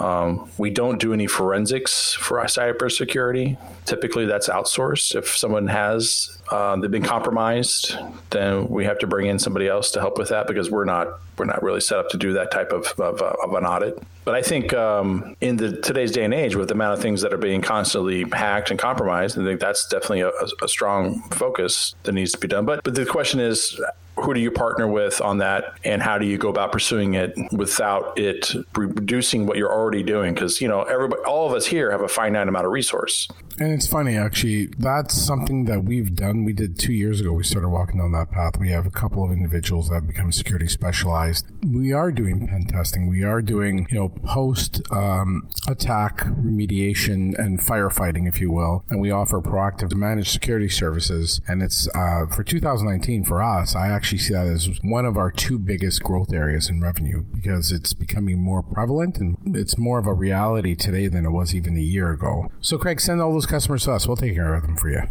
Um, 0.00 0.50
we 0.58 0.70
don't 0.70 0.98
do 0.98 1.12
any 1.12 1.26
forensics 1.26 2.14
for 2.14 2.38
cybersecurity. 2.38 3.56
Typically, 3.84 4.26
that's 4.26 4.48
outsourced. 4.48 5.14
If 5.14 5.36
someone 5.36 5.68
has 5.68 6.40
uh, 6.50 6.76
they've 6.76 6.90
been 6.90 7.02
compromised, 7.02 7.96
then 8.30 8.68
we 8.68 8.84
have 8.84 8.98
to 8.98 9.06
bring 9.06 9.26
in 9.26 9.38
somebody 9.38 9.68
else 9.68 9.90
to 9.92 10.00
help 10.00 10.18
with 10.18 10.30
that 10.30 10.46
because 10.46 10.70
we're 10.70 10.84
not 10.84 11.20
we're 11.38 11.44
not 11.44 11.62
really 11.62 11.80
set 11.80 11.98
up 11.98 12.08
to 12.10 12.16
do 12.16 12.32
that 12.32 12.50
type 12.50 12.72
of 12.72 12.86
of, 12.98 13.22
uh, 13.22 13.34
of 13.42 13.54
an 13.54 13.64
audit. 13.64 14.02
But 14.24 14.34
I 14.34 14.42
think 14.42 14.72
um, 14.72 15.36
in 15.40 15.56
the 15.56 15.80
today's 15.80 16.10
day 16.10 16.24
and 16.24 16.34
age, 16.34 16.56
with 16.56 16.68
the 16.68 16.74
amount 16.74 16.94
of 16.94 17.02
things 17.02 17.20
that 17.20 17.32
are 17.32 17.38
being 17.38 17.60
constantly 17.60 18.24
hacked 18.32 18.70
and 18.70 18.78
compromised, 18.78 19.38
I 19.38 19.44
think 19.44 19.60
that's 19.60 19.86
definitely 19.86 20.22
a, 20.22 20.32
a 20.62 20.68
strong 20.68 21.20
focus 21.30 21.94
that 22.04 22.12
needs 22.12 22.32
to 22.32 22.38
be 22.38 22.48
done. 22.48 22.64
But 22.64 22.82
but 22.82 22.94
the 22.94 23.06
question 23.06 23.38
is, 23.38 23.80
who 24.24 24.34
do 24.34 24.40
you 24.40 24.50
partner 24.50 24.88
with 24.88 25.20
on 25.20 25.38
that 25.38 25.78
and 25.84 26.02
how 26.02 26.18
do 26.18 26.26
you 26.26 26.38
go 26.38 26.48
about 26.48 26.72
pursuing 26.72 27.14
it 27.14 27.36
without 27.52 28.18
it 28.18 28.52
reducing 28.74 29.46
what 29.46 29.56
you're 29.56 29.72
already 29.72 30.02
doing? 30.02 30.34
Because 30.34 30.60
you 30.60 30.68
know 30.68 30.82
everybody 30.82 31.22
all 31.22 31.46
of 31.46 31.54
us 31.54 31.66
here 31.66 31.90
have 31.90 32.00
a 32.00 32.08
finite 32.08 32.48
amount 32.48 32.66
of 32.66 32.72
resource 32.72 33.28
and 33.58 33.72
it's 33.72 33.86
funny 33.86 34.16
actually 34.16 34.66
that's 34.78 35.14
something 35.14 35.64
that 35.66 35.84
we've 35.84 36.14
done. 36.14 36.44
We 36.44 36.52
did 36.52 36.78
two 36.78 36.92
years 36.92 37.20
ago 37.20 37.32
we 37.32 37.44
started 37.44 37.68
walking 37.68 37.98
down 37.98 38.12
that 38.12 38.30
path. 38.30 38.58
We 38.58 38.70
have 38.70 38.86
a 38.86 38.90
couple 38.90 39.24
of 39.24 39.30
individuals 39.30 39.88
that 39.90 40.06
become 40.06 40.32
security 40.32 40.68
specialized. 40.68 41.46
We 41.64 41.92
are 41.92 42.10
doing 42.10 42.46
pen 42.46 42.66
testing. 42.66 43.08
We 43.08 43.22
are 43.24 43.42
doing 43.42 43.86
you 43.90 43.98
know 43.98 44.08
post 44.08 44.82
um, 44.90 45.48
attack 45.68 46.18
remediation 46.18 47.38
and 47.38 47.60
firefighting 47.60 48.28
if 48.28 48.40
you 48.40 48.50
will. 48.50 48.84
And 48.88 49.00
we 49.00 49.10
offer 49.10 49.40
proactive 49.40 49.94
managed 49.94 50.30
security 50.30 50.68
services. 50.68 51.40
And 51.46 51.62
it's 51.62 51.88
uh, 51.94 52.26
for 52.26 52.42
2019 52.42 53.24
for 53.24 53.42
us 53.42 53.74
i 53.76 53.88
actually 53.88 54.18
see 54.18 54.34
that 54.34 54.46
as 54.46 54.68
one 54.82 55.04
of 55.04 55.16
our 55.16 55.30
two 55.30 55.58
biggest 55.58 56.02
growth 56.02 56.32
areas 56.32 56.68
in 56.68 56.80
revenue 56.80 57.22
because 57.22 57.72
it's 57.72 57.92
becoming 57.92 58.40
more 58.40 58.62
prevalent 58.62 59.18
and 59.18 59.36
it's 59.56 59.76
more 59.78 59.98
of 59.98 60.06
a 60.06 60.12
reality 60.12 60.74
today 60.74 61.06
than 61.08 61.24
it 61.24 61.30
was 61.30 61.54
even 61.54 61.76
a 61.76 61.80
year 61.80 62.10
ago. 62.10 62.50
So, 62.60 62.78
Craig, 62.78 63.00
send 63.00 63.20
all 63.20 63.32
those 63.32 63.43
customers 63.46 63.84
to 63.84 63.92
us. 63.92 64.06
We'll 64.06 64.16
take 64.16 64.34
care 64.34 64.54
of 64.54 64.62
them 64.62 64.76
for 64.76 64.90
you. 64.90 65.02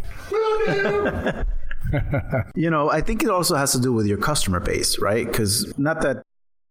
you 2.54 2.70
know, 2.70 2.90
I 2.90 3.00
think 3.00 3.22
it 3.22 3.30
also 3.30 3.56
has 3.56 3.72
to 3.72 3.80
do 3.80 3.92
with 3.92 4.06
your 4.06 4.18
customer 4.18 4.60
base, 4.60 4.98
right? 4.98 5.26
Because 5.26 5.72
not 5.78 6.02
that 6.02 6.22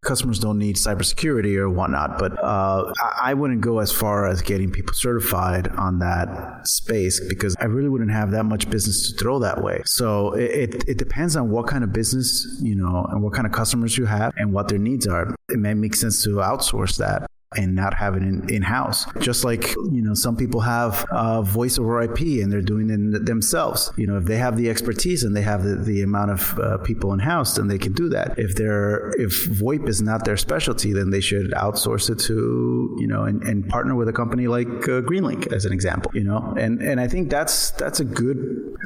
customers 0.03 0.38
don't 0.38 0.60
need 0.60 0.75
cybersecurity 0.75 1.58
or 1.58 1.70
whatnot, 1.70 2.20
but 2.20 2.41
uh, 2.43 2.91
I 3.22 3.34
wouldn't 3.34 3.62
go 3.62 3.79
as 3.79 3.91
far 3.91 4.27
as 4.27 4.41
getting 4.41 4.70
people 4.70 4.93
certified 4.93 5.70
on 5.70 6.00
that 6.00 6.67
space 6.67 7.22
because 7.27 7.55
I 7.60 7.65
really 7.65 7.89
wouldn't 7.89 8.12
have 8.12 8.32
that 8.32 8.43
much 8.43 8.70
business 8.70 9.12
to 9.12 9.17
throw 9.17 9.39
that 9.39 9.63
way. 9.63 9.82
So 9.86 10.34
it, 10.34 10.51
it, 10.51 10.89
it 10.89 10.98
depends 10.98 11.36
on 11.36 11.50
what 11.50 11.67
kind 11.67 11.84
of 11.84 11.93
business, 11.93 12.60
you 12.62 12.75
know, 12.75 13.05
and 13.10 13.24
what 13.24 13.34
kind 13.34 13.48
of 13.48 13.53
customers 13.53 13.98
you 13.98 14.05
have 14.05 14.34
and 14.38 14.53
what 14.53 14.67
their 14.67 14.79
needs 14.79 15.08
are. 15.08 15.34
It 15.50 15.60
may 15.60 15.74
make 15.74 15.96
sense 15.96 16.24
to 16.24 16.29
outsource 16.32 16.98
that 16.98 17.25
and 17.56 17.76
not 17.76 17.94
have 17.94 18.16
it 18.16 18.24
in, 18.24 18.48
in-house. 18.50 19.06
Just 19.20 19.44
like, 19.44 19.76
you 19.92 20.02
know, 20.02 20.14
some 20.14 20.36
people 20.36 20.62
have 20.62 21.06
uh, 21.12 21.42
voice 21.42 21.78
over 21.80 22.02
IP 22.02 22.20
and 22.42 22.52
they're 22.52 22.62
doing 22.62 22.90
it 22.90 23.26
themselves. 23.26 23.92
You 23.98 24.08
know, 24.08 24.18
if 24.18 24.26
they 24.26 24.38
have 24.38 24.58
the 24.58 24.70
expertise 24.70 25.24
and 25.24 25.36
they 25.36 25.42
have 25.42 25.64
the, 25.64 25.76
the 25.76 26.02
amount 26.02 26.32
of 26.32 26.60
uh, 26.60 26.78
people 26.80 27.14
in-house, 27.14 27.56
then 27.56 27.68
they 27.68 27.78
can 27.78 27.94
do 27.94 28.10
that. 28.10 28.38
If 28.38 28.56
they're, 28.56 29.10
if 29.20 29.48
VoIP 29.50 29.88
is 29.88 30.02
not 30.02 30.26
their 30.26 30.38
specialty, 30.38 30.94
then 30.94 31.10
they 31.10 31.22
should 31.22 31.52
outsource 31.52 32.10
it 32.10 32.20
to, 32.28 32.96
you 33.00 33.08
know, 33.08 33.24
and, 33.24 33.44
and 33.44 33.68
partner 33.68 33.96
with 33.96 34.08
a 34.08 34.14
company 34.14 34.48
like 34.48 34.68
uh, 34.68 35.02
Greenlink 35.02 35.52
as 35.52 35.66
an 35.66 35.74
example, 35.74 36.12
you 36.14 36.24
know, 36.24 36.54
and, 36.58 36.82
and 36.82 37.00
I 37.00 37.08
think 37.08 37.30
that's, 37.30 37.72
that's 37.72 38.00
a 38.00 38.06
good, 38.06 38.38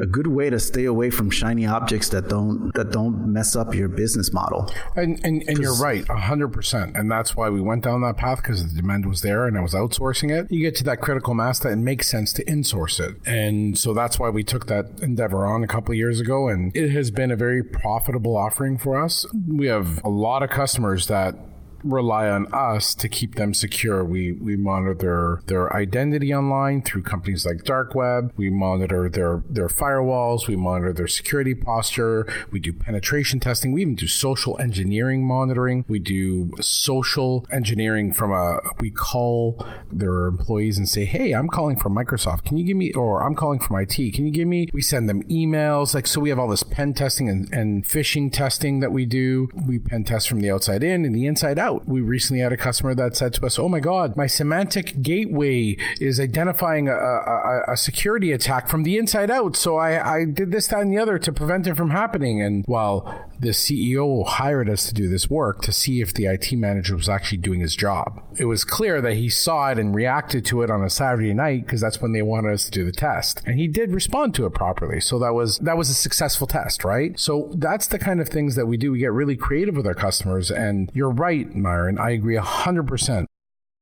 a 0.01 0.05
good 0.05 0.27
way 0.27 0.49
to 0.49 0.59
stay 0.59 0.85
away 0.85 1.09
from 1.09 1.29
shiny 1.29 1.65
objects 1.65 2.09
that 2.09 2.29
don't, 2.29 2.71
that 2.75 2.91
don't 2.91 3.31
mess 3.31 3.55
up 3.55 3.73
your 3.73 3.87
business 3.87 4.33
model. 4.33 4.71
And, 4.95 5.19
and, 5.23 5.43
and 5.47 5.57
you're 5.57 5.75
right, 5.75 6.07
hundred 6.07 6.49
percent. 6.49 6.95
And 6.95 7.09
that's 7.11 7.35
why 7.35 7.49
we 7.49 7.61
went 7.61 7.83
down 7.83 8.01
that 8.01 8.17
path 8.17 8.37
because 8.37 8.56
because 8.57 8.73
the 8.73 8.81
demand 8.81 9.05
was 9.05 9.21
there 9.21 9.47
and 9.47 9.57
I 9.57 9.61
was 9.61 9.73
outsourcing 9.73 10.31
it, 10.31 10.51
you 10.51 10.61
get 10.61 10.75
to 10.77 10.83
that 10.85 11.01
critical 11.01 11.33
mass 11.33 11.59
that 11.59 11.71
it 11.71 11.77
makes 11.77 12.09
sense 12.09 12.33
to 12.33 12.45
insource 12.45 12.99
it. 12.99 13.15
And 13.25 13.77
so 13.77 13.93
that's 13.93 14.19
why 14.19 14.29
we 14.29 14.43
took 14.43 14.67
that 14.67 14.99
endeavor 15.01 15.45
on 15.45 15.63
a 15.63 15.67
couple 15.67 15.93
years 15.93 16.19
ago. 16.19 16.47
And 16.49 16.75
it 16.75 16.89
has 16.91 17.11
been 17.11 17.31
a 17.31 17.35
very 17.35 17.63
profitable 17.63 18.35
offering 18.35 18.77
for 18.77 19.01
us. 19.01 19.25
We 19.47 19.67
have 19.67 20.03
a 20.03 20.09
lot 20.09 20.43
of 20.43 20.49
customers 20.49 21.07
that 21.07 21.35
rely 21.83 22.29
on 22.29 22.51
us 22.53 22.95
to 22.95 23.09
keep 23.09 23.35
them 23.35 23.53
secure. 23.53 24.03
We 24.03 24.31
we 24.33 24.55
monitor 24.55 25.41
their, 25.45 25.67
identity 25.77 26.33
online 26.33 26.81
through 26.81 27.03
companies 27.03 27.45
like 27.45 27.63
Dark 27.63 27.93
Web. 27.93 28.31
We 28.37 28.49
monitor 28.49 29.09
their 29.09 29.43
their 29.49 29.67
firewalls. 29.67 30.47
We 30.47 30.55
monitor 30.55 30.93
their 30.93 31.07
security 31.07 31.53
posture. 31.53 32.25
We 32.51 32.59
do 32.59 32.71
penetration 32.71 33.39
testing. 33.39 33.73
We 33.73 33.81
even 33.81 33.95
do 33.95 34.07
social 34.07 34.57
engineering 34.59 35.25
monitoring. 35.25 35.83
We 35.87 35.99
do 35.99 36.51
social 36.61 37.45
engineering 37.51 38.13
from 38.13 38.31
a 38.31 38.59
we 38.79 38.91
call 38.91 39.65
their 39.91 40.27
employees 40.27 40.77
and 40.77 40.87
say, 40.87 41.05
"Hey, 41.05 41.33
I'm 41.33 41.49
calling 41.49 41.77
from 41.77 41.93
Microsoft. 41.95 42.45
Can 42.45 42.57
you 42.57 42.65
give 42.65 42.77
me 42.77 42.93
or 42.93 43.23
I'm 43.23 43.35
calling 43.35 43.59
from 43.59 43.75
IT. 43.77 44.13
Can 44.13 44.25
you 44.25 44.31
give 44.31 44.47
me?" 44.47 44.69
We 44.73 44.81
send 44.81 45.09
them 45.09 45.23
emails. 45.23 45.93
Like 45.93 46.07
so 46.07 46.21
we 46.21 46.29
have 46.29 46.39
all 46.39 46.47
this 46.47 46.63
pen 46.63 46.93
testing 46.93 47.29
and, 47.29 47.51
and 47.53 47.83
phishing 47.83 48.31
testing 48.31 48.79
that 48.79 48.91
we 48.91 49.05
do. 49.05 49.49
We 49.67 49.79
pen 49.79 50.05
test 50.05 50.29
from 50.29 50.39
the 50.39 50.49
outside 50.49 50.83
in 50.83 51.05
and 51.05 51.13
the 51.13 51.25
inside 51.25 51.59
out 51.59 51.66
out. 51.67 51.87
We 51.87 52.01
recently 52.01 52.41
had 52.41 52.53
a 52.53 52.57
customer 52.57 52.95
that 52.95 53.15
said 53.15 53.33
to 53.35 53.45
us, 53.45 53.59
"Oh 53.59 53.69
my 53.69 53.79
God, 53.79 54.15
my 54.15 54.25
Symantec 54.25 55.01
gateway 55.01 55.77
is 55.99 56.19
identifying 56.19 56.87
a, 56.87 56.95
a, 56.95 57.73
a 57.73 57.77
security 57.77 58.31
attack 58.31 58.67
from 58.67 58.83
the 58.83 58.97
inside 58.97 59.29
out. 59.29 59.55
So 59.55 59.77
I, 59.77 59.91
I 60.15 60.25
did 60.25 60.51
this, 60.51 60.67
that, 60.67 60.81
and 60.81 60.91
the 60.91 60.97
other 60.97 61.17
to 61.19 61.31
prevent 61.31 61.67
it 61.67 61.75
from 61.75 61.89
happening." 61.89 62.41
And 62.41 62.65
while 62.65 63.26
the 63.39 63.49
CEO 63.49 64.25
hired 64.25 64.69
us 64.69 64.87
to 64.87 64.93
do 64.93 65.07
this 65.07 65.29
work 65.29 65.61
to 65.61 65.71
see 65.71 66.01
if 66.01 66.13
the 66.13 66.25
IT 66.25 66.51
manager 66.53 66.95
was 66.95 67.09
actually 67.09 67.37
doing 67.37 67.59
his 67.59 67.75
job, 67.75 68.21
it 68.37 68.45
was 68.45 68.63
clear 68.63 69.01
that 69.01 69.15
he 69.15 69.29
saw 69.29 69.69
it 69.71 69.79
and 69.79 69.93
reacted 69.93 70.45
to 70.45 70.61
it 70.61 70.71
on 70.71 70.83
a 70.83 70.89
Saturday 70.89 71.33
night 71.33 71.65
because 71.65 71.81
that's 71.81 72.01
when 72.01 72.13
they 72.13 72.21
wanted 72.21 72.53
us 72.53 72.65
to 72.65 72.71
do 72.71 72.85
the 72.85 72.91
test, 72.91 73.41
and 73.45 73.59
he 73.59 73.67
did 73.67 73.91
respond 73.91 74.33
to 74.35 74.45
it 74.45 74.53
properly. 74.53 74.99
So 74.99 75.19
that 75.19 75.33
was 75.33 75.59
that 75.59 75.77
was 75.77 75.89
a 75.89 75.93
successful 75.93 76.47
test, 76.47 76.83
right? 76.83 77.19
So 77.19 77.51
that's 77.55 77.87
the 77.87 77.99
kind 77.99 78.19
of 78.19 78.29
things 78.29 78.55
that 78.55 78.65
we 78.65 78.77
do. 78.77 78.91
We 78.91 78.99
get 78.99 79.11
really 79.11 79.35
creative 79.35 79.75
with 79.75 79.87
our 79.87 79.93
customers, 79.93 80.51
and 80.51 80.91
you're 80.93 81.11
right, 81.11 81.53
Myron. 81.55 81.99
I 81.99 82.11
agree 82.11 82.37
100%. 82.37 83.25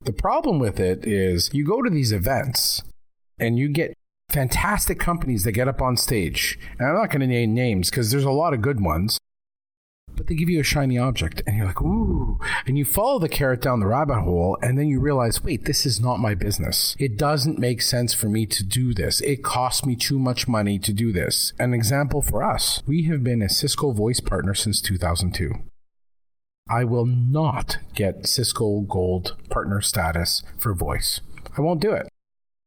The 0.01 0.13
problem 0.13 0.59
with 0.59 0.79
it 0.79 1.05
is 1.05 1.49
you 1.53 1.65
go 1.65 1.81
to 1.81 1.89
these 1.89 2.11
events 2.11 2.83
and 3.39 3.57
you 3.57 3.69
get 3.69 3.93
fantastic 4.29 4.99
companies 4.99 5.43
that 5.43 5.53
get 5.53 5.67
up 5.67 5.81
on 5.81 5.97
stage. 5.97 6.59
And 6.77 6.87
I'm 6.87 6.95
not 6.95 7.09
going 7.09 7.21
to 7.21 7.27
name 7.27 7.53
names 7.53 7.89
because 7.89 8.11
there's 8.11 8.23
a 8.23 8.31
lot 8.31 8.53
of 8.53 8.61
good 8.61 8.81
ones. 8.81 9.17
They 10.27 10.35
give 10.35 10.49
you 10.49 10.59
a 10.59 10.63
shiny 10.63 10.97
object 10.97 11.41
and 11.45 11.57
you're 11.57 11.67
like, 11.67 11.81
ooh. 11.81 12.39
And 12.65 12.77
you 12.77 12.85
follow 12.85 13.19
the 13.19 13.29
carrot 13.29 13.61
down 13.61 13.79
the 13.79 13.87
rabbit 13.87 14.21
hole 14.21 14.57
and 14.61 14.77
then 14.77 14.87
you 14.87 14.99
realize, 14.99 15.43
wait, 15.43 15.65
this 15.65 15.85
is 15.85 15.99
not 15.99 16.19
my 16.19 16.33
business. 16.33 16.95
It 16.99 17.17
doesn't 17.17 17.59
make 17.59 17.81
sense 17.81 18.13
for 18.13 18.27
me 18.27 18.45
to 18.47 18.63
do 18.63 18.93
this. 18.93 19.21
It 19.21 19.43
costs 19.43 19.85
me 19.85 19.95
too 19.95 20.19
much 20.19 20.47
money 20.47 20.79
to 20.79 20.93
do 20.93 21.11
this. 21.11 21.53
An 21.59 21.73
example 21.73 22.21
for 22.21 22.43
us, 22.43 22.81
we 22.87 23.03
have 23.03 23.23
been 23.23 23.41
a 23.41 23.49
Cisco 23.49 23.91
voice 23.91 24.19
partner 24.19 24.53
since 24.53 24.81
2002. 24.81 25.53
I 26.67 26.83
will 26.83 27.05
not 27.05 27.77
get 27.93 28.25
Cisco 28.25 28.81
Gold 28.81 29.35
partner 29.51 29.81
status 29.81 30.41
for 30.57 30.73
voice. 30.73 31.21
I 31.55 31.61
won't 31.61 31.79
do 31.79 31.91
it. 31.91 32.07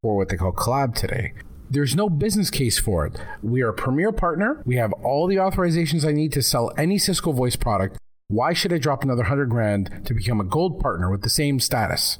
Or 0.03 0.17
what 0.17 0.29
they 0.29 0.37
call 0.37 0.53
collab 0.53 0.95
today. 0.95 1.33
There's 1.71 1.95
no 1.95 2.09
business 2.09 2.51
case 2.51 2.79
for 2.79 3.07
it. 3.07 3.21
We 3.43 3.61
are 3.63 3.69
a 3.69 3.75
premier 3.75 4.11
partner. 4.11 4.63
We 4.65 4.77
have 4.77 4.93
all 5.05 5.27
the 5.27 5.37
authorizations 5.37 6.07
I 6.07 6.13
need 6.13 6.33
to 6.33 6.43
sell 6.43 6.73
any 6.79 6.99
Cisco 6.99 7.33
voice 7.33 7.57
product. 7.57 7.99
Why 8.29 8.53
should 8.53 8.73
I 8.73 8.79
drop 8.79 9.03
another 9.03 9.23
100 9.23 9.51
grand 9.51 10.03
to 10.07 10.15
become 10.15 10.41
a 10.41 10.45
gold 10.45 10.81
partner 10.81 11.11
with 11.11 11.23
the 11.23 11.31
same 11.31 11.61
status? 11.61 12.19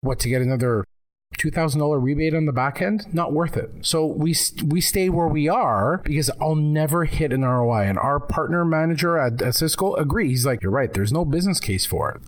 What, 0.00 0.20
to 0.20 0.28
get 0.28 0.42
another 0.42 0.84
$2,000 1.38 2.02
rebate 2.02 2.34
on 2.34 2.46
the 2.46 2.52
back 2.52 2.82
end, 2.82 3.12
not 3.12 3.32
worth 3.32 3.56
it. 3.56 3.70
So 3.82 4.04
we 4.06 4.34
we 4.64 4.80
stay 4.80 5.08
where 5.08 5.28
we 5.28 5.48
are 5.48 5.98
because 6.04 6.30
I'll 6.40 6.56
never 6.56 7.04
hit 7.04 7.32
an 7.32 7.44
ROI. 7.44 7.82
And 7.82 7.98
our 7.98 8.20
partner 8.20 8.64
manager 8.64 9.16
at, 9.16 9.40
at 9.42 9.54
Cisco 9.54 9.94
agrees. 9.94 10.30
He's 10.30 10.46
like, 10.46 10.62
you're 10.62 10.72
right. 10.72 10.92
There's 10.92 11.12
no 11.12 11.24
business 11.24 11.60
case 11.60 11.86
for 11.86 12.10
it. 12.10 12.22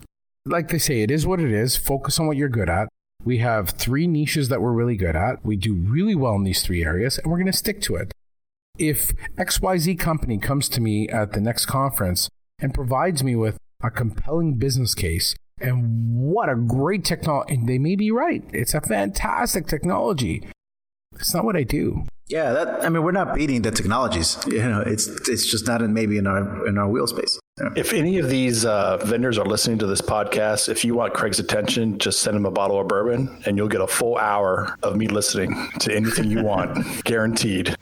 Like 0.47 0.69
they 0.69 0.79
say, 0.79 1.03
it 1.03 1.11
is 1.11 1.27
what 1.27 1.41
it 1.41 1.53
is. 1.53 1.77
Focus 1.77 2.19
on 2.19 2.27
what 2.27 2.37
you're 2.37 2.49
good 2.49 2.69
at. 2.69 2.89
We 3.25 3.38
have 3.38 3.71
three 3.71 4.07
niches 4.07 4.49
that 4.49 4.61
we're 4.61 4.73
really 4.73 4.97
good 4.97 5.17
at. 5.17 5.45
We 5.45 5.57
do 5.57 5.75
really 5.75 6.14
well 6.14 6.35
in 6.35 6.45
these 6.45 6.62
three 6.62 6.85
areas, 6.85 7.19
and 7.19 7.31
we're 7.31 7.38
going 7.38 7.47
to 7.47 7.57
stick 7.57 7.81
to 7.83 7.97
it. 7.97 8.12
If 8.79 9.12
XYZ 9.37 9.99
company 9.99 10.38
comes 10.38 10.69
to 10.71 10.81
me 10.81 11.09
at 11.09 11.33
the 11.33 11.41
next 11.41 11.67
conference 11.67 12.29
and 12.59 12.75
provides 12.75 13.23
me 13.23 13.37
with 13.37 13.59
a 13.83 13.91
compelling 13.91 14.55
business 14.55 14.95
case 14.95 15.35
and 15.61 16.17
what 16.17 16.49
a 16.49 16.55
great 16.55 17.05
technology. 17.05 17.55
And 17.55 17.69
they 17.69 17.79
may 17.79 17.97
be 17.97 18.11
right. 18.11 18.43
It's 18.52 18.75
a 18.75 18.81
fantastic 18.81 19.67
technology. 19.67 20.49
It's 21.14 21.35
not 21.35 21.45
what 21.45 21.57
I 21.57 21.62
do. 21.62 22.05
Yeah, 22.29 22.52
that 22.52 22.85
I 22.85 22.88
mean, 22.88 23.02
we're 23.02 23.12
not 23.12 23.35
beating 23.35 23.62
the 23.62 23.71
technologies. 23.71 24.38
You 24.47 24.69
know, 24.69 24.81
it's 24.81 25.07
it's 25.29 25.47
just 25.47 25.67
not 25.67 25.83
in 25.83 25.93
maybe 25.93 26.17
in 26.17 26.26
our 26.26 26.67
in 26.67 26.79
our 26.79 26.88
wheel 26.88 27.07
space. 27.07 27.38
Yeah. 27.61 27.69
If 27.77 27.93
any 27.93 28.19
of 28.19 28.31
these 28.31 28.65
uh, 28.65 28.97
vendors 29.05 29.37
are 29.37 29.45
listening 29.45 29.79
to 29.79 29.87
this 29.87 30.01
podcast, 30.01 30.71
if 30.71 30.87
you 30.87 30.95
want 30.95 31.13
Craig's 31.13 31.39
attention, 31.39 31.99
just 31.99 32.23
send 32.23 32.35
him 32.35 32.47
a 32.47 32.51
bottle 32.51 32.81
of 32.81 32.89
bourbon, 32.89 33.43
and 33.45 33.59
you'll 33.59 33.69
get 33.69 33.83
a 33.83 33.87
full 33.87 34.17
hour 34.17 34.75
of 34.83 34.97
me 34.97 35.07
listening 35.07 35.55
to 35.81 35.95
anything 35.95 36.31
you 36.31 36.43
want, 36.43 36.79
guaranteed. 37.05 37.77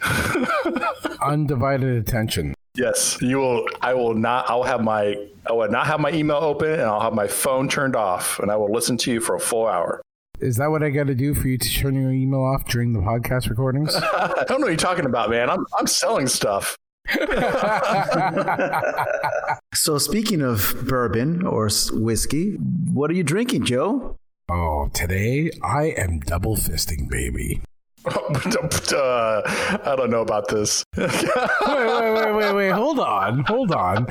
Undivided 1.22 1.96
attention. 1.96 2.52
Yes, 2.74 3.18
you 3.20 3.38
will. 3.38 3.66
I 3.80 3.94
will 3.94 4.14
not. 4.14 4.50
I'll 4.50 4.64
have 4.64 4.82
my. 4.82 5.14
I 5.46 5.52
will 5.52 5.70
not 5.70 5.86
have 5.86 6.00
my 6.00 6.10
email 6.10 6.38
open, 6.38 6.72
and 6.72 6.82
I'll 6.82 7.00
have 7.00 7.14
my 7.14 7.28
phone 7.28 7.68
turned 7.68 7.94
off, 7.94 8.40
and 8.40 8.50
I 8.50 8.56
will 8.56 8.72
listen 8.72 8.96
to 8.98 9.12
you 9.12 9.20
for 9.20 9.36
a 9.36 9.40
full 9.40 9.68
hour. 9.68 10.02
Is 10.40 10.56
that 10.56 10.70
what 10.70 10.82
I 10.82 10.90
got 10.90 11.06
to 11.06 11.14
do 11.14 11.34
for 11.34 11.46
you 11.48 11.58
to 11.58 11.70
turn 11.70 11.94
your 11.94 12.10
email 12.12 12.42
off 12.42 12.64
during 12.64 12.92
the 12.92 13.00
podcast 13.00 13.48
recordings? 13.50 13.94
I 13.96 14.44
don't 14.48 14.60
know 14.60 14.66
what 14.66 14.68
you're 14.68 14.76
talking 14.76 15.06
about, 15.06 15.30
man. 15.30 15.48
I'm 15.48 15.64
I'm 15.78 15.86
selling 15.86 16.26
stuff. 16.26 16.76
So, 19.72 19.98
speaking 19.98 20.42
of 20.42 20.74
bourbon 20.86 21.46
or 21.46 21.68
whiskey, 21.92 22.54
what 22.92 23.10
are 23.10 23.14
you 23.14 23.22
drinking, 23.22 23.64
Joe? 23.64 24.16
oh, 24.50 24.90
today 24.92 25.50
I 25.62 25.94
am 25.96 26.20
double 26.20 26.56
fisting, 26.56 27.08
baby. 27.08 27.62
uh, 28.04 29.42
I 29.84 29.94
don't 29.96 30.10
know 30.10 30.22
about 30.22 30.48
this. 30.48 30.84
wait, 30.96 31.06
wait, 31.06 32.14
wait, 32.14 32.32
wait, 32.34 32.52
wait. 32.54 32.70
Hold 32.70 32.98
on. 32.98 33.44
Hold 33.44 33.72
on. 33.72 34.06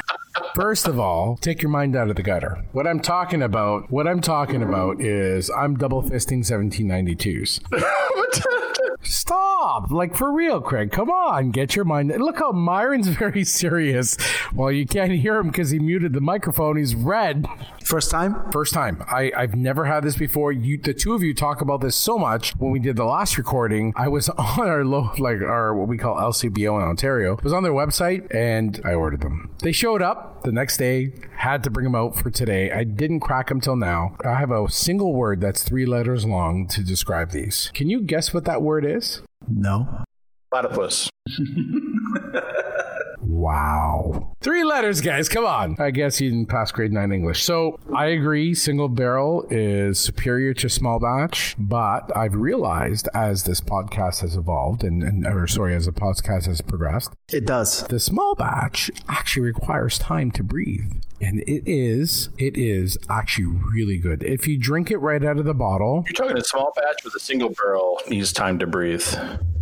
First 0.55 0.87
of 0.87 0.99
all, 0.99 1.37
take 1.37 1.61
your 1.61 1.71
mind 1.71 1.95
out 1.95 2.09
of 2.09 2.15
the 2.15 2.23
gutter. 2.23 2.63
What 2.71 2.87
I'm 2.87 2.99
talking 2.99 3.41
about, 3.41 3.91
what 3.91 4.07
I'm 4.07 4.21
talking 4.21 4.63
about 4.63 5.01
is 5.01 5.49
I'm 5.49 5.75
double 5.75 6.03
fisting 6.03 6.39
1792s. 6.39 7.59
Stop. 9.01 9.48
Like 9.89 10.15
for 10.15 10.31
real, 10.31 10.61
Craig. 10.61 10.91
Come 10.91 11.09
on. 11.09 11.51
Get 11.51 11.75
your 11.75 11.85
mind. 11.85 12.13
Look 12.17 12.39
how 12.39 12.51
Myron's 12.51 13.07
very 13.19 13.43
serious. 13.43 14.17
Well, 14.53 14.71
you 14.71 14.85
can't 14.85 15.11
hear 15.11 15.37
him 15.37 15.47
because 15.47 15.69
he 15.69 15.79
muted 15.79 16.13
the 16.13 16.21
microphone. 16.21 16.77
He's 16.77 16.95
red. 16.95 17.47
First 17.83 18.11
time? 18.11 18.51
First 18.51 18.73
time. 18.73 19.03
I, 19.07 19.31
I've 19.35 19.55
never 19.55 19.85
had 19.85 20.03
this 20.03 20.15
before. 20.15 20.51
You, 20.51 20.77
the 20.77 20.93
two 20.93 21.13
of 21.13 21.23
you 21.23 21.33
talk 21.33 21.61
about 21.61 21.81
this 21.81 21.95
so 21.95 22.17
much. 22.17 22.55
When 22.57 22.71
we 22.71 22.79
did 22.79 22.95
the 22.95 23.05
last 23.05 23.37
recording, 23.37 23.93
I 23.95 24.07
was 24.07 24.29
on 24.29 24.67
our 24.67 24.85
low, 24.85 25.11
like 25.17 25.41
our 25.41 25.75
what 25.75 25.87
we 25.87 25.97
call 25.97 26.15
LCBO 26.17 26.81
in 26.81 26.87
Ontario. 26.87 27.37
I 27.37 27.43
was 27.43 27.53
on 27.53 27.63
their 27.63 27.73
website 27.73 28.33
and 28.33 28.79
I 28.83 28.93
ordered 28.93 29.21
them. 29.21 29.51
They 29.61 29.71
showed 29.71 30.01
up 30.01 30.43
the 30.43 30.51
next 30.51 30.77
day. 30.77 31.13
Had 31.37 31.63
to 31.63 31.69
bring 31.69 31.85
them 31.85 31.95
out 31.95 32.17
for 32.17 32.29
today. 32.29 32.71
I 32.71 32.83
didn't 32.83 33.21
crack 33.21 33.47
them 33.47 33.61
till 33.61 33.75
now. 33.75 34.15
I 34.25 34.35
have 34.35 34.51
a 34.51 34.69
single 34.69 35.13
word 35.13 35.41
that's 35.41 35.63
three 35.63 35.85
letters 35.85 36.25
long 36.25 36.67
to 36.67 36.83
describe 36.83 37.31
these. 37.31 37.71
Can 37.73 37.89
you 37.89 38.01
guess 38.01 38.33
what 38.33 38.45
that 38.45 38.61
word 38.61 38.85
is? 38.85 39.21
Não. 39.49 40.03
Platypus. 40.49 41.07
Uau! 43.27 44.28
Three 44.41 44.63
letters, 44.63 45.01
guys. 45.01 45.27
Come 45.27 45.45
on. 45.45 45.75
I 45.79 45.91
guess 45.91 46.21
you 46.21 46.29
didn't 46.29 46.45
pass 46.47 46.71
grade 46.71 46.93
nine 46.93 47.11
English. 47.11 47.43
So 47.43 47.77
I 47.93 48.05
agree, 48.05 48.53
single 48.53 48.87
barrel 48.87 49.45
is 49.49 49.99
superior 49.99 50.53
to 50.55 50.69
small 50.69 50.97
batch, 50.97 51.55
but 51.59 52.15
I've 52.15 52.35
realized 52.35 53.09
as 53.13 53.43
this 53.43 53.59
podcast 53.59 54.21
has 54.21 54.37
evolved 54.37 54.85
and, 54.85 55.03
and 55.03 55.27
or 55.27 55.45
sorry, 55.45 55.75
as 55.75 55.87
the 55.87 55.91
podcast 55.91 56.45
has 56.45 56.61
progressed, 56.61 57.11
It 57.33 57.45
does. 57.45 57.83
the 57.87 57.99
small 57.99 58.33
batch 58.33 58.89
actually 59.09 59.45
requires 59.47 59.97
time 59.99 60.31
to 60.31 60.43
breathe. 60.43 60.93
And 61.19 61.41
it 61.41 61.69
is, 61.69 62.29
it 62.37 62.55
is 62.57 62.97
actually 63.09 63.59
really 63.73 63.97
good. 63.97 64.23
If 64.23 64.47
you 64.47 64.57
drink 64.57 64.89
it 64.89 64.99
right 64.99 65.23
out 65.23 65.37
of 65.37 65.43
the 65.43 65.53
bottle, 65.53 66.05
You're 66.07 66.13
talking 66.13 66.37
a 66.37 66.43
small 66.45 66.71
batch 66.77 67.03
with 67.03 67.13
a 67.13 67.19
single 67.19 67.49
barrel 67.49 67.99
needs 68.07 68.31
time 68.31 68.57
to 68.59 68.67
breathe. 68.67 69.03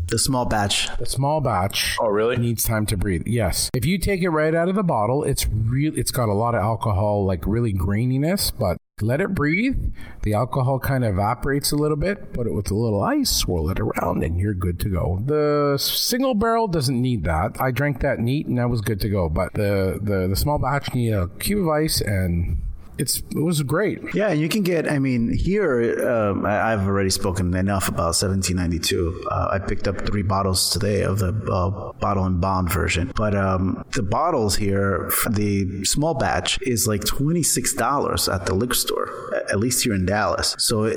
The 0.10 0.18
small 0.20 0.46
batch. 0.46 0.88
the 0.98 1.06
small 1.06 1.42
batch 1.42 1.98
Oh, 2.00 2.08
really? 2.08 2.38
needs 2.38 2.64
time 2.64 2.86
to 2.88 2.98
breathe. 2.98 3.24
Yes. 3.26 3.70
If 3.74 3.86
you 3.86 3.98
take 3.98 4.22
it 4.22 4.30
right 4.30 4.56
out 4.56 4.70
of 4.70 4.76
the 4.76 4.84
bottle, 4.84 5.24
it's 5.24 5.48
real 5.48 5.92
it's 5.98 6.12
got 6.12 6.30
a 6.30 6.34
lot 6.34 6.56
of 6.56 6.62
alcohol, 6.62 7.26
like 7.26 7.46
really 7.46 7.74
graininess, 7.74 8.52
but 8.58 8.78
let 9.02 9.20
it 9.22 9.36
breathe. 9.36 9.94
The 10.24 10.34
alcohol 10.34 10.80
kind 10.80 11.04
of 11.04 11.14
evaporates 11.14 11.72
a 11.72 11.76
little 11.76 11.98
bit, 11.98 12.34
put 12.34 12.48
it 12.48 12.54
with 12.54 12.72
a 12.72 12.74
little 12.74 13.04
ice, 13.04 13.30
swirl 13.30 13.70
it 13.70 13.80
around, 13.80 14.24
and 14.24 14.40
you're 14.40 14.54
good 14.56 14.80
to 14.80 14.90
go. 14.90 15.20
The 15.26 15.78
single 15.78 16.34
barrel 16.34 16.68
doesn't 16.68 17.00
need 17.00 17.24
that. 17.26 17.58
I 17.62 17.72
drank 17.72 18.00
that 18.02 18.20
neat 18.20 18.48
and 18.48 18.60
I 18.62 18.66
was 18.66 18.82
good 18.82 19.02
to 19.02 19.10
go. 19.10 19.28
But 19.30 19.54
the 19.54 20.00
the, 20.02 20.28
the 20.30 20.36
small 20.38 20.58
batch 20.58 20.94
need 20.94 21.12
a 21.12 21.28
cube 21.40 21.64
of 21.64 21.70
ice 21.70 22.00
and 22.02 22.60
it's 22.98 23.20
it 23.36 23.42
was 23.42 23.62
great. 23.64 24.00
Yeah, 24.14 24.32
you 24.32 24.50
can 24.50 24.64
get. 24.64 24.92
I 24.92 25.00
mean, 25.00 25.32
here 25.32 26.08
um, 26.10 26.46
I, 26.46 26.74
I've 26.74 26.88
already 26.88 27.10
spoken 27.10 27.56
enough 27.56 27.88
about 27.88 28.16
1792. 28.16 29.28
Uh, 29.30 29.50
I 29.52 29.60
picked 29.60 29.88
up 29.88 30.06
three 30.06 30.24
bottles 30.24 30.70
today 30.70 31.04
of 31.04 31.20
the 31.20 31.30
uh, 31.52 31.94
bottle 31.94 32.26
and 32.26 32.42
bond 32.42 32.72
version, 32.72 33.12
but 33.16 33.36
um, 33.36 33.84
the 33.94 34.04
bottles 34.04 34.56
here, 34.56 35.12
the 35.30 35.86
small 35.86 36.14
batch, 36.14 36.60
is 36.64 36.88
like 36.88 37.06
twenty 37.06 37.44
six 37.44 37.74
dollars 37.74 38.28
at 38.28 38.46
the 38.46 38.54
liquor 38.54 38.74
store, 38.74 39.34
at 39.50 39.60
least 39.60 39.84
here 39.84 39.94
in 39.94 40.06
Dallas. 40.06 40.56
So, 40.58 40.92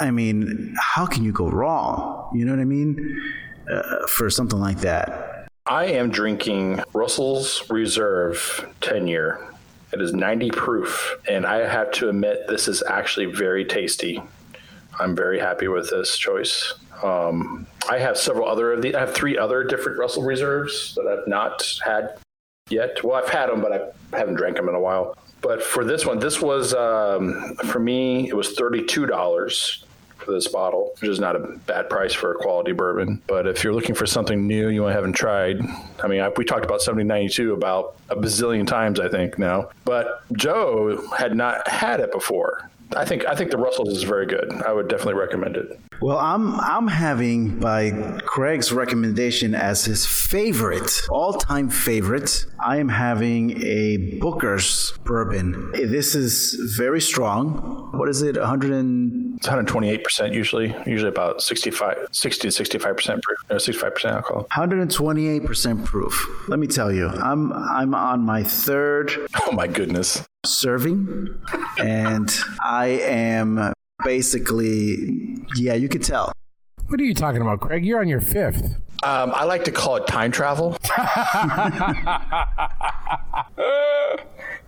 I 0.00 0.10
mean, 0.10 0.74
how 0.78 1.06
can 1.06 1.24
you 1.24 1.32
go 1.32 1.48
wrong? 1.48 2.30
You 2.34 2.44
know 2.44 2.52
what 2.52 2.60
I 2.60 2.64
mean? 2.64 3.22
Uh, 3.70 4.06
for 4.08 4.28
something 4.28 4.60
like 4.60 4.80
that. 4.80 5.48
I 5.66 5.86
am 5.86 6.10
drinking 6.10 6.82
Russell's 6.92 7.70
Reserve 7.70 8.70
10 8.82 9.06
year. 9.06 9.40
It 9.94 10.02
is 10.02 10.12
90 10.12 10.50
proof, 10.50 11.18
and 11.28 11.46
I 11.46 11.68
have 11.68 11.92
to 11.92 12.08
admit, 12.08 12.48
this 12.48 12.66
is 12.66 12.82
actually 12.82 13.26
very 13.26 13.64
tasty. 13.64 14.20
I'm 14.98 15.14
very 15.14 15.38
happy 15.38 15.68
with 15.68 15.88
this 15.88 16.18
choice. 16.18 16.74
Um, 17.04 17.68
I 17.88 17.98
have 17.98 18.18
several 18.18 18.48
other 18.48 18.72
of 18.72 18.82
the. 18.82 18.96
I 18.96 19.00
have 19.00 19.14
three 19.14 19.38
other 19.38 19.62
different 19.62 19.96
Russell 19.96 20.24
Reserves 20.24 20.96
that 20.96 21.06
I've 21.06 21.28
not 21.28 21.78
had 21.84 22.18
yet. 22.70 23.04
Well, 23.04 23.22
I've 23.22 23.28
had 23.28 23.48
them, 23.48 23.60
but 23.60 23.94
I 24.12 24.18
haven't 24.18 24.34
drank 24.34 24.56
them 24.56 24.68
in 24.68 24.74
a 24.74 24.80
while. 24.80 25.16
But 25.40 25.62
for 25.62 25.84
this 25.84 26.04
one, 26.04 26.18
this 26.18 26.42
was 26.42 26.74
um, 26.74 27.54
for 27.66 27.78
me. 27.78 28.28
It 28.28 28.36
was 28.36 28.54
thirty-two 28.54 29.06
dollars 29.06 29.84
for 30.16 30.32
this 30.32 30.48
bottle, 30.48 30.94
which 31.00 31.10
is 31.10 31.20
not 31.20 31.36
a 31.36 31.40
bad 31.66 31.88
price 31.90 32.12
for 32.12 32.32
a 32.32 32.34
quality 32.36 32.72
bourbon. 32.72 33.20
But 33.26 33.46
if 33.46 33.62
you're 33.62 33.74
looking 33.74 33.94
for 33.94 34.06
something 34.06 34.46
new 34.46 34.68
you 34.68 34.84
haven't 34.84 35.12
tried, 35.14 35.60
I 36.02 36.08
mean, 36.08 36.20
I, 36.20 36.28
we 36.30 36.44
talked 36.44 36.64
about 36.64 36.80
1792 36.80 37.52
about 37.52 37.96
a 38.08 38.16
bazillion 38.16 38.66
times, 38.66 39.00
I 39.00 39.08
think 39.08 39.38
now. 39.38 39.70
But 39.84 40.22
Joe 40.32 41.06
had 41.16 41.36
not 41.36 41.66
had 41.68 42.00
it 42.00 42.12
before. 42.12 42.70
I 42.96 43.04
think 43.04 43.26
I 43.26 43.34
think 43.34 43.50
the 43.50 43.58
Russell's 43.58 43.90
is 43.90 44.02
very 44.02 44.26
good. 44.26 44.52
I 44.66 44.72
would 44.72 44.88
definitely 44.88 45.14
recommend 45.14 45.56
it. 45.56 45.78
Well, 46.00 46.18
I'm 46.18 46.58
I'm 46.60 46.88
having 46.88 47.58
by 47.60 47.90
Craig's 48.24 48.72
recommendation 48.72 49.54
as 49.54 49.84
his 49.84 50.06
favorite, 50.06 50.90
all-time 51.10 51.68
favorite. 51.70 52.46
I 52.62 52.78
am 52.78 52.88
having 52.88 53.62
a 53.62 54.18
Booker's 54.20 54.92
bourbon. 55.04 55.70
This 55.72 56.14
is 56.14 56.54
very 56.76 57.00
strong. 57.00 57.90
What 57.94 58.08
is 58.08 58.22
it? 58.22 58.36
100 58.36 58.72
and 58.72 59.36
It's 59.36 59.46
128 59.46 60.04
percent 60.04 60.32
usually, 60.34 60.74
usually 60.86 61.08
about 61.08 61.42
65, 61.42 62.08
60 62.10 62.48
to 62.48 62.52
65 62.52 62.96
percent 62.96 63.22
proof, 63.22 63.38
no, 63.50 63.58
65 63.58 63.94
percent 63.94 64.14
alcohol. 64.14 64.46
128% 64.52 65.84
proof. 65.84 66.48
Let 66.48 66.58
me 66.58 66.66
tell 66.66 66.92
you, 66.92 67.08
I'm 67.08 67.52
I'm 67.52 67.94
on 67.94 68.20
my 68.22 68.42
third 68.42 69.12
Oh 69.46 69.52
my 69.52 69.66
goodness! 69.66 70.22
Serving 70.44 71.40
and 71.78 72.34
I 72.62 72.86
am 72.86 73.72
basically 74.04 75.44
yeah, 75.56 75.74
you 75.74 75.88
could 75.88 76.02
tell. 76.02 76.32
What 76.88 77.00
are 77.00 77.04
you 77.04 77.14
talking 77.14 77.40
about, 77.40 77.60
Craig? 77.60 77.84
You're 77.84 78.00
on 78.00 78.08
your 78.08 78.20
fifth. 78.20 78.76
Um, 79.02 79.32
I 79.34 79.44
like 79.44 79.64
to 79.64 79.70
call 79.70 79.96
it 79.96 80.06
time 80.06 80.30
travel. 80.32 80.76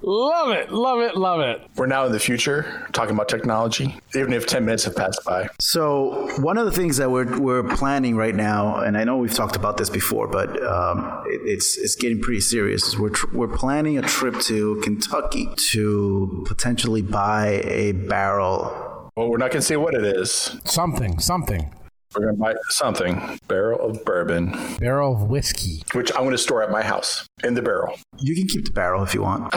Love 0.09 0.51
it, 0.51 0.71
love 0.71 1.01
it, 1.01 1.17
love 1.17 1.41
it. 1.41 1.61
We're 1.75 1.87
now 1.87 2.07
in 2.07 2.13
the 2.13 2.21
future, 2.21 2.87
talking 2.93 3.13
about 3.13 3.29
technology, 3.29 3.97
even 4.15 4.33
if 4.33 4.47
10 4.47 4.65
minutes 4.65 4.85
have 4.85 4.95
passed 4.95 5.25
by. 5.25 5.49
So 5.61 6.31
one 6.39 6.59
of 6.59 6.65
the 6.65 6.71
things 6.71 6.97
that 6.99 7.11
we're 7.11 7.41
we're 7.41 7.65
planning 7.65 8.15
right 8.15 8.35
now, 8.35 8.77
and 8.77 8.97
I 8.97 9.03
know 9.03 9.17
we've 9.17 9.35
talked 9.35 9.57
about 9.57 9.79
this 9.79 9.91
before, 9.91 10.29
but 10.29 10.63
um, 10.63 11.25
it, 11.27 11.41
it's 11.45 11.77
it's 11.77 11.97
getting 11.97 12.21
pretty 12.21 12.41
serious. 12.41 12.85
is 12.85 12.97
We're 12.97 13.11
tr- 13.11 13.35
we're 13.35 13.49
planning 13.49 13.99
a 13.99 14.03
trip 14.03 14.39
to 14.43 14.81
Kentucky 14.85 15.49
to 15.73 16.45
potentially 16.47 17.03
buy 17.03 17.61
a 17.65 17.91
barrel. 17.91 19.11
Well, 19.17 19.29
we're 19.29 19.39
not 19.39 19.51
going 19.51 19.61
to 19.63 19.67
say 19.67 19.77
what 19.77 19.95
it 19.95 20.05
is. 20.05 20.57
Something, 20.65 21.19
something. 21.19 21.73
We're 22.17 22.25
going 22.27 22.37
to 22.37 22.41
buy 22.43 22.55
something 22.71 23.39
barrel 23.47 23.81
of 23.91 24.05
bourbon, 24.05 24.57
Barrel 24.79 25.13
of 25.15 25.29
whiskey. 25.29 25.83
which 25.93 26.11
I'm 26.13 26.21
going 26.23 26.31
to 26.31 26.39
store 26.39 26.63
at 26.63 26.71
my 26.71 26.83
house 26.83 27.27
in 27.45 27.55
the 27.55 27.63
barrel, 27.63 27.99
You 28.19 28.35
can 28.35 28.47
keep 28.47 28.65
the 28.65 28.73
barrel 28.73 29.03
if 29.03 29.13
you 29.15 29.23
want. 29.23 29.53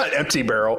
An 0.00 0.10
empty 0.16 0.42
barrel. 0.42 0.78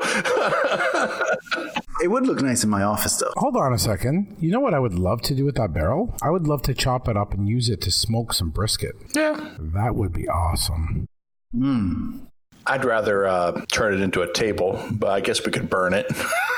It 2.01 2.07
would 2.09 2.25
look 2.25 2.41
nice 2.41 2.63
in 2.63 2.69
my 2.69 2.83
office, 2.83 3.15
though. 3.17 3.31
Hold 3.37 3.55
on 3.55 3.73
a 3.73 3.77
second. 3.79 4.35
You 4.39 4.51
know 4.51 4.59
what 4.59 4.73
I 4.73 4.79
would 4.79 4.95
love 4.95 5.21
to 5.23 5.35
do 5.35 5.45
with 5.45 5.55
that 5.55 5.73
barrel? 5.73 6.15
I 6.23 6.29
would 6.31 6.47
love 6.47 6.63
to 6.63 6.73
chop 6.73 7.07
it 7.07 7.15
up 7.15 7.33
and 7.33 7.47
use 7.47 7.69
it 7.69 7.79
to 7.81 7.91
smoke 7.91 8.33
some 8.33 8.49
brisket. 8.49 8.95
yeah. 9.15 9.55
That 9.59 9.95
would 9.95 10.11
be 10.13 10.27
awesome. 10.27 11.07
Hmm. 11.53 12.17
I'd 12.65 12.85
rather 12.85 13.27
uh, 13.27 13.65
turn 13.71 13.93
it 13.93 14.01
into 14.01 14.21
a 14.21 14.31
table, 14.33 14.81
but 14.91 15.11
I 15.11 15.19
guess 15.19 15.45
we 15.45 15.51
could 15.51 15.69
burn 15.69 15.93
it. 15.93 16.07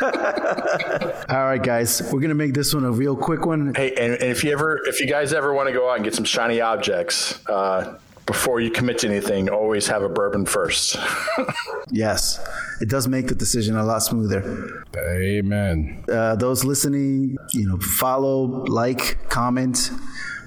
All 1.28 1.44
right, 1.44 1.62
guys, 1.62 2.02
we're 2.12 2.20
gonna 2.20 2.34
make 2.34 2.54
this 2.54 2.72
one 2.74 2.84
a 2.84 2.90
real 2.90 3.16
quick 3.16 3.44
one. 3.44 3.74
hey, 3.74 3.94
and, 3.94 4.14
and 4.14 4.30
if 4.30 4.42
you 4.44 4.52
ever, 4.52 4.80
if 4.86 5.00
you 5.00 5.06
guys 5.06 5.32
ever 5.32 5.52
want 5.52 5.68
to 5.68 5.72
go 5.72 5.90
out 5.90 5.96
and 5.96 6.04
get 6.04 6.14
some 6.14 6.24
shiny 6.24 6.60
objects, 6.60 7.44
uh, 7.46 7.98
before 8.26 8.60
you 8.60 8.70
commit 8.70 8.98
to 8.98 9.08
anything, 9.08 9.48
always 9.48 9.88
have 9.88 10.02
a 10.02 10.08
bourbon 10.08 10.46
first. 10.46 10.96
Yes, 11.92 12.38
it 12.80 12.88
does 12.88 13.08
make 13.08 13.26
the 13.26 13.34
decision 13.34 13.76
a 13.76 13.82
lot 13.82 13.98
smoother. 13.98 14.84
Amen. 14.96 16.04
Uh, 16.08 16.36
those 16.36 16.62
listening, 16.64 17.36
you 17.52 17.66
know, 17.66 17.78
follow, 17.78 18.42
like, 18.66 19.28
comment. 19.28 19.90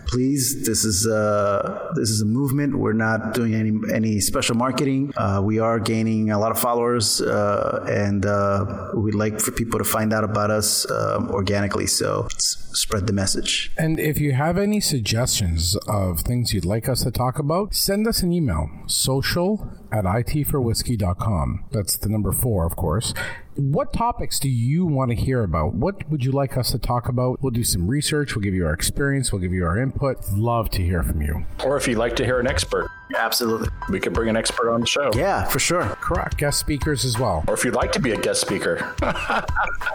Please, 0.05 0.65
this 0.65 0.85
is 0.85 1.07
uh, 1.07 1.91
this 1.95 2.09
is 2.09 2.21
a 2.21 2.25
movement. 2.25 2.77
We're 2.77 2.93
not 2.93 3.33
doing 3.33 3.53
any 3.55 3.73
any 3.93 4.19
special 4.19 4.55
marketing. 4.55 5.13
Uh, 5.17 5.41
we 5.43 5.59
are 5.59 5.79
gaining 5.79 6.31
a 6.31 6.39
lot 6.39 6.51
of 6.51 6.59
followers, 6.59 7.21
uh, 7.21 7.85
and 7.89 8.25
uh, 8.25 8.91
we'd 8.95 9.15
like 9.15 9.39
for 9.39 9.51
people 9.51 9.79
to 9.79 9.85
find 9.85 10.13
out 10.13 10.23
about 10.23 10.51
us 10.51 10.89
um, 10.91 11.29
organically. 11.29 11.87
So 11.87 12.27
spread 12.37 13.07
the 13.07 13.13
message. 13.13 13.71
And 13.77 13.99
if 13.99 14.19
you 14.19 14.33
have 14.33 14.57
any 14.57 14.79
suggestions 14.79 15.75
of 15.87 16.21
things 16.21 16.53
you'd 16.53 16.65
like 16.65 16.89
us 16.89 17.03
to 17.03 17.11
talk 17.11 17.39
about, 17.39 17.73
send 17.73 18.07
us 18.07 18.23
an 18.23 18.31
email 18.31 18.69
social 18.87 19.69
at 19.91 20.05
itforwhiskey.com. 20.05 21.65
That's 21.71 21.97
the 21.97 22.09
number 22.09 22.31
four, 22.31 22.65
of 22.65 22.75
course. 22.75 23.13
What 23.55 23.93
topics 23.93 24.39
do 24.39 24.49
you 24.49 24.83
want 24.83 25.11
to 25.11 25.15
hear 25.15 25.43
about? 25.43 25.75
What 25.75 26.09
would 26.09 26.25
you 26.25 26.31
like 26.31 26.57
us 26.57 26.71
to 26.71 26.79
talk 26.79 27.07
about? 27.07 27.39
We'll 27.41 27.51
do 27.51 27.63
some 27.63 27.87
research. 27.87 28.35
We'll 28.35 28.41
give 28.41 28.55
you 28.55 28.65
our 28.65 28.73
experience. 28.73 29.31
We'll 29.31 29.41
give 29.41 29.53
you 29.53 29.63
our 29.63 29.77
input. 29.77 30.17
Love 30.31 30.71
to 30.71 30.81
hear 30.81 31.03
from 31.03 31.21
you. 31.21 31.45
Or 31.63 31.77
if 31.77 31.87
you'd 31.87 31.99
like 31.99 32.15
to 32.15 32.25
hear 32.25 32.39
an 32.39 32.47
expert, 32.47 32.89
Absolutely. 33.15 33.69
we 33.89 33.99
could 33.99 34.13
bring 34.13 34.29
an 34.29 34.35
expert 34.35 34.71
on 34.71 34.81
the 34.81 34.87
show. 34.87 35.11
Yeah, 35.15 35.43
for 35.45 35.59
sure. 35.59 35.85
Correct. 36.01 36.37
Guest 36.37 36.59
speakers 36.59 37.05
as 37.05 37.17
well. 37.19 37.43
Or 37.47 37.53
if 37.53 37.63
you'd 37.65 37.75
like 37.75 37.91
to 37.93 37.99
be 37.99 38.11
a 38.11 38.17
guest 38.17 38.41
speaker, 38.41 38.93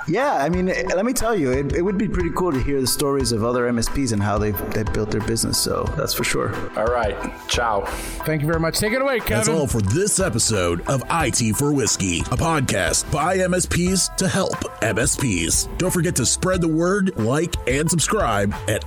Yeah, 0.07 0.33
I 0.43 0.49
mean, 0.49 0.67
let 0.67 1.05
me 1.05 1.13
tell 1.13 1.35
you, 1.35 1.51
it, 1.53 1.75
it 1.75 1.83
would 1.83 1.99
be 1.99 2.09
pretty 2.09 2.31
cool 2.31 2.51
to 2.53 2.63
hear 2.63 2.81
the 2.81 2.87
stories 2.87 3.31
of 3.33 3.45
other 3.45 3.71
MSPs 3.71 4.13
and 4.13 4.23
how 4.23 4.39
they've, 4.39 4.59
they've 4.73 4.91
built 4.93 5.11
their 5.11 5.21
business. 5.21 5.59
So 5.59 5.85
that's 5.99 6.15
for 6.15 6.25
sure. 6.25 6.55
all 6.79 6.87
right. 6.87 7.15
Ciao. 7.49 7.85
Thank 8.25 8.41
you 8.41 8.47
very 8.47 8.61
much. 8.61 8.79
Take 8.79 8.93
it 8.95 9.03
away, 9.03 9.19
Kevin. 9.21 9.37
That's 9.37 9.49
all 9.49 9.67
for 9.67 9.83
this 9.83 10.19
episode 10.19 10.81
of 10.89 11.03
IT 11.11 11.57
for 11.57 11.73
Whiskey, 11.75 12.21
a 12.21 12.37
podcast 12.37 13.11
by 13.13 13.37
MSPs 13.39 14.17
to 14.17 14.29
help 14.29 14.55
MSPs. 14.81 15.77
Don't 15.77 15.91
forget 15.93 16.17
to 16.17 16.25
spread 16.25 16.63
the 16.63 16.69
word, 16.69 17.17
like, 17.19 17.55
and 17.69 17.91
subscribe 17.91 18.55
at 18.67 18.83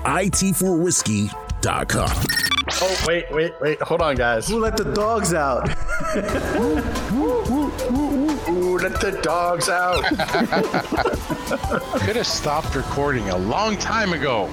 itforwhiskey.com. 1.61 2.25
Oh, 2.81 3.03
wait, 3.07 3.25
wait, 3.31 3.53
wait. 3.59 3.81
Hold 3.81 4.01
on, 4.01 4.15
guys. 4.15 4.47
Who 4.47 4.59
let 4.59 4.77
the 4.77 4.91
dogs 4.93 5.33
out? 5.33 5.69
Ooh, 8.49 8.77
let 8.77 8.99
the 9.01 9.19
dogs 9.21 9.69
out. 9.69 10.03
Could 12.01 12.15
have 12.15 12.27
stopped 12.27 12.75
recording 12.75 13.29
a 13.29 13.37
long 13.37 13.77
time 13.77 14.13
ago. 14.13 14.49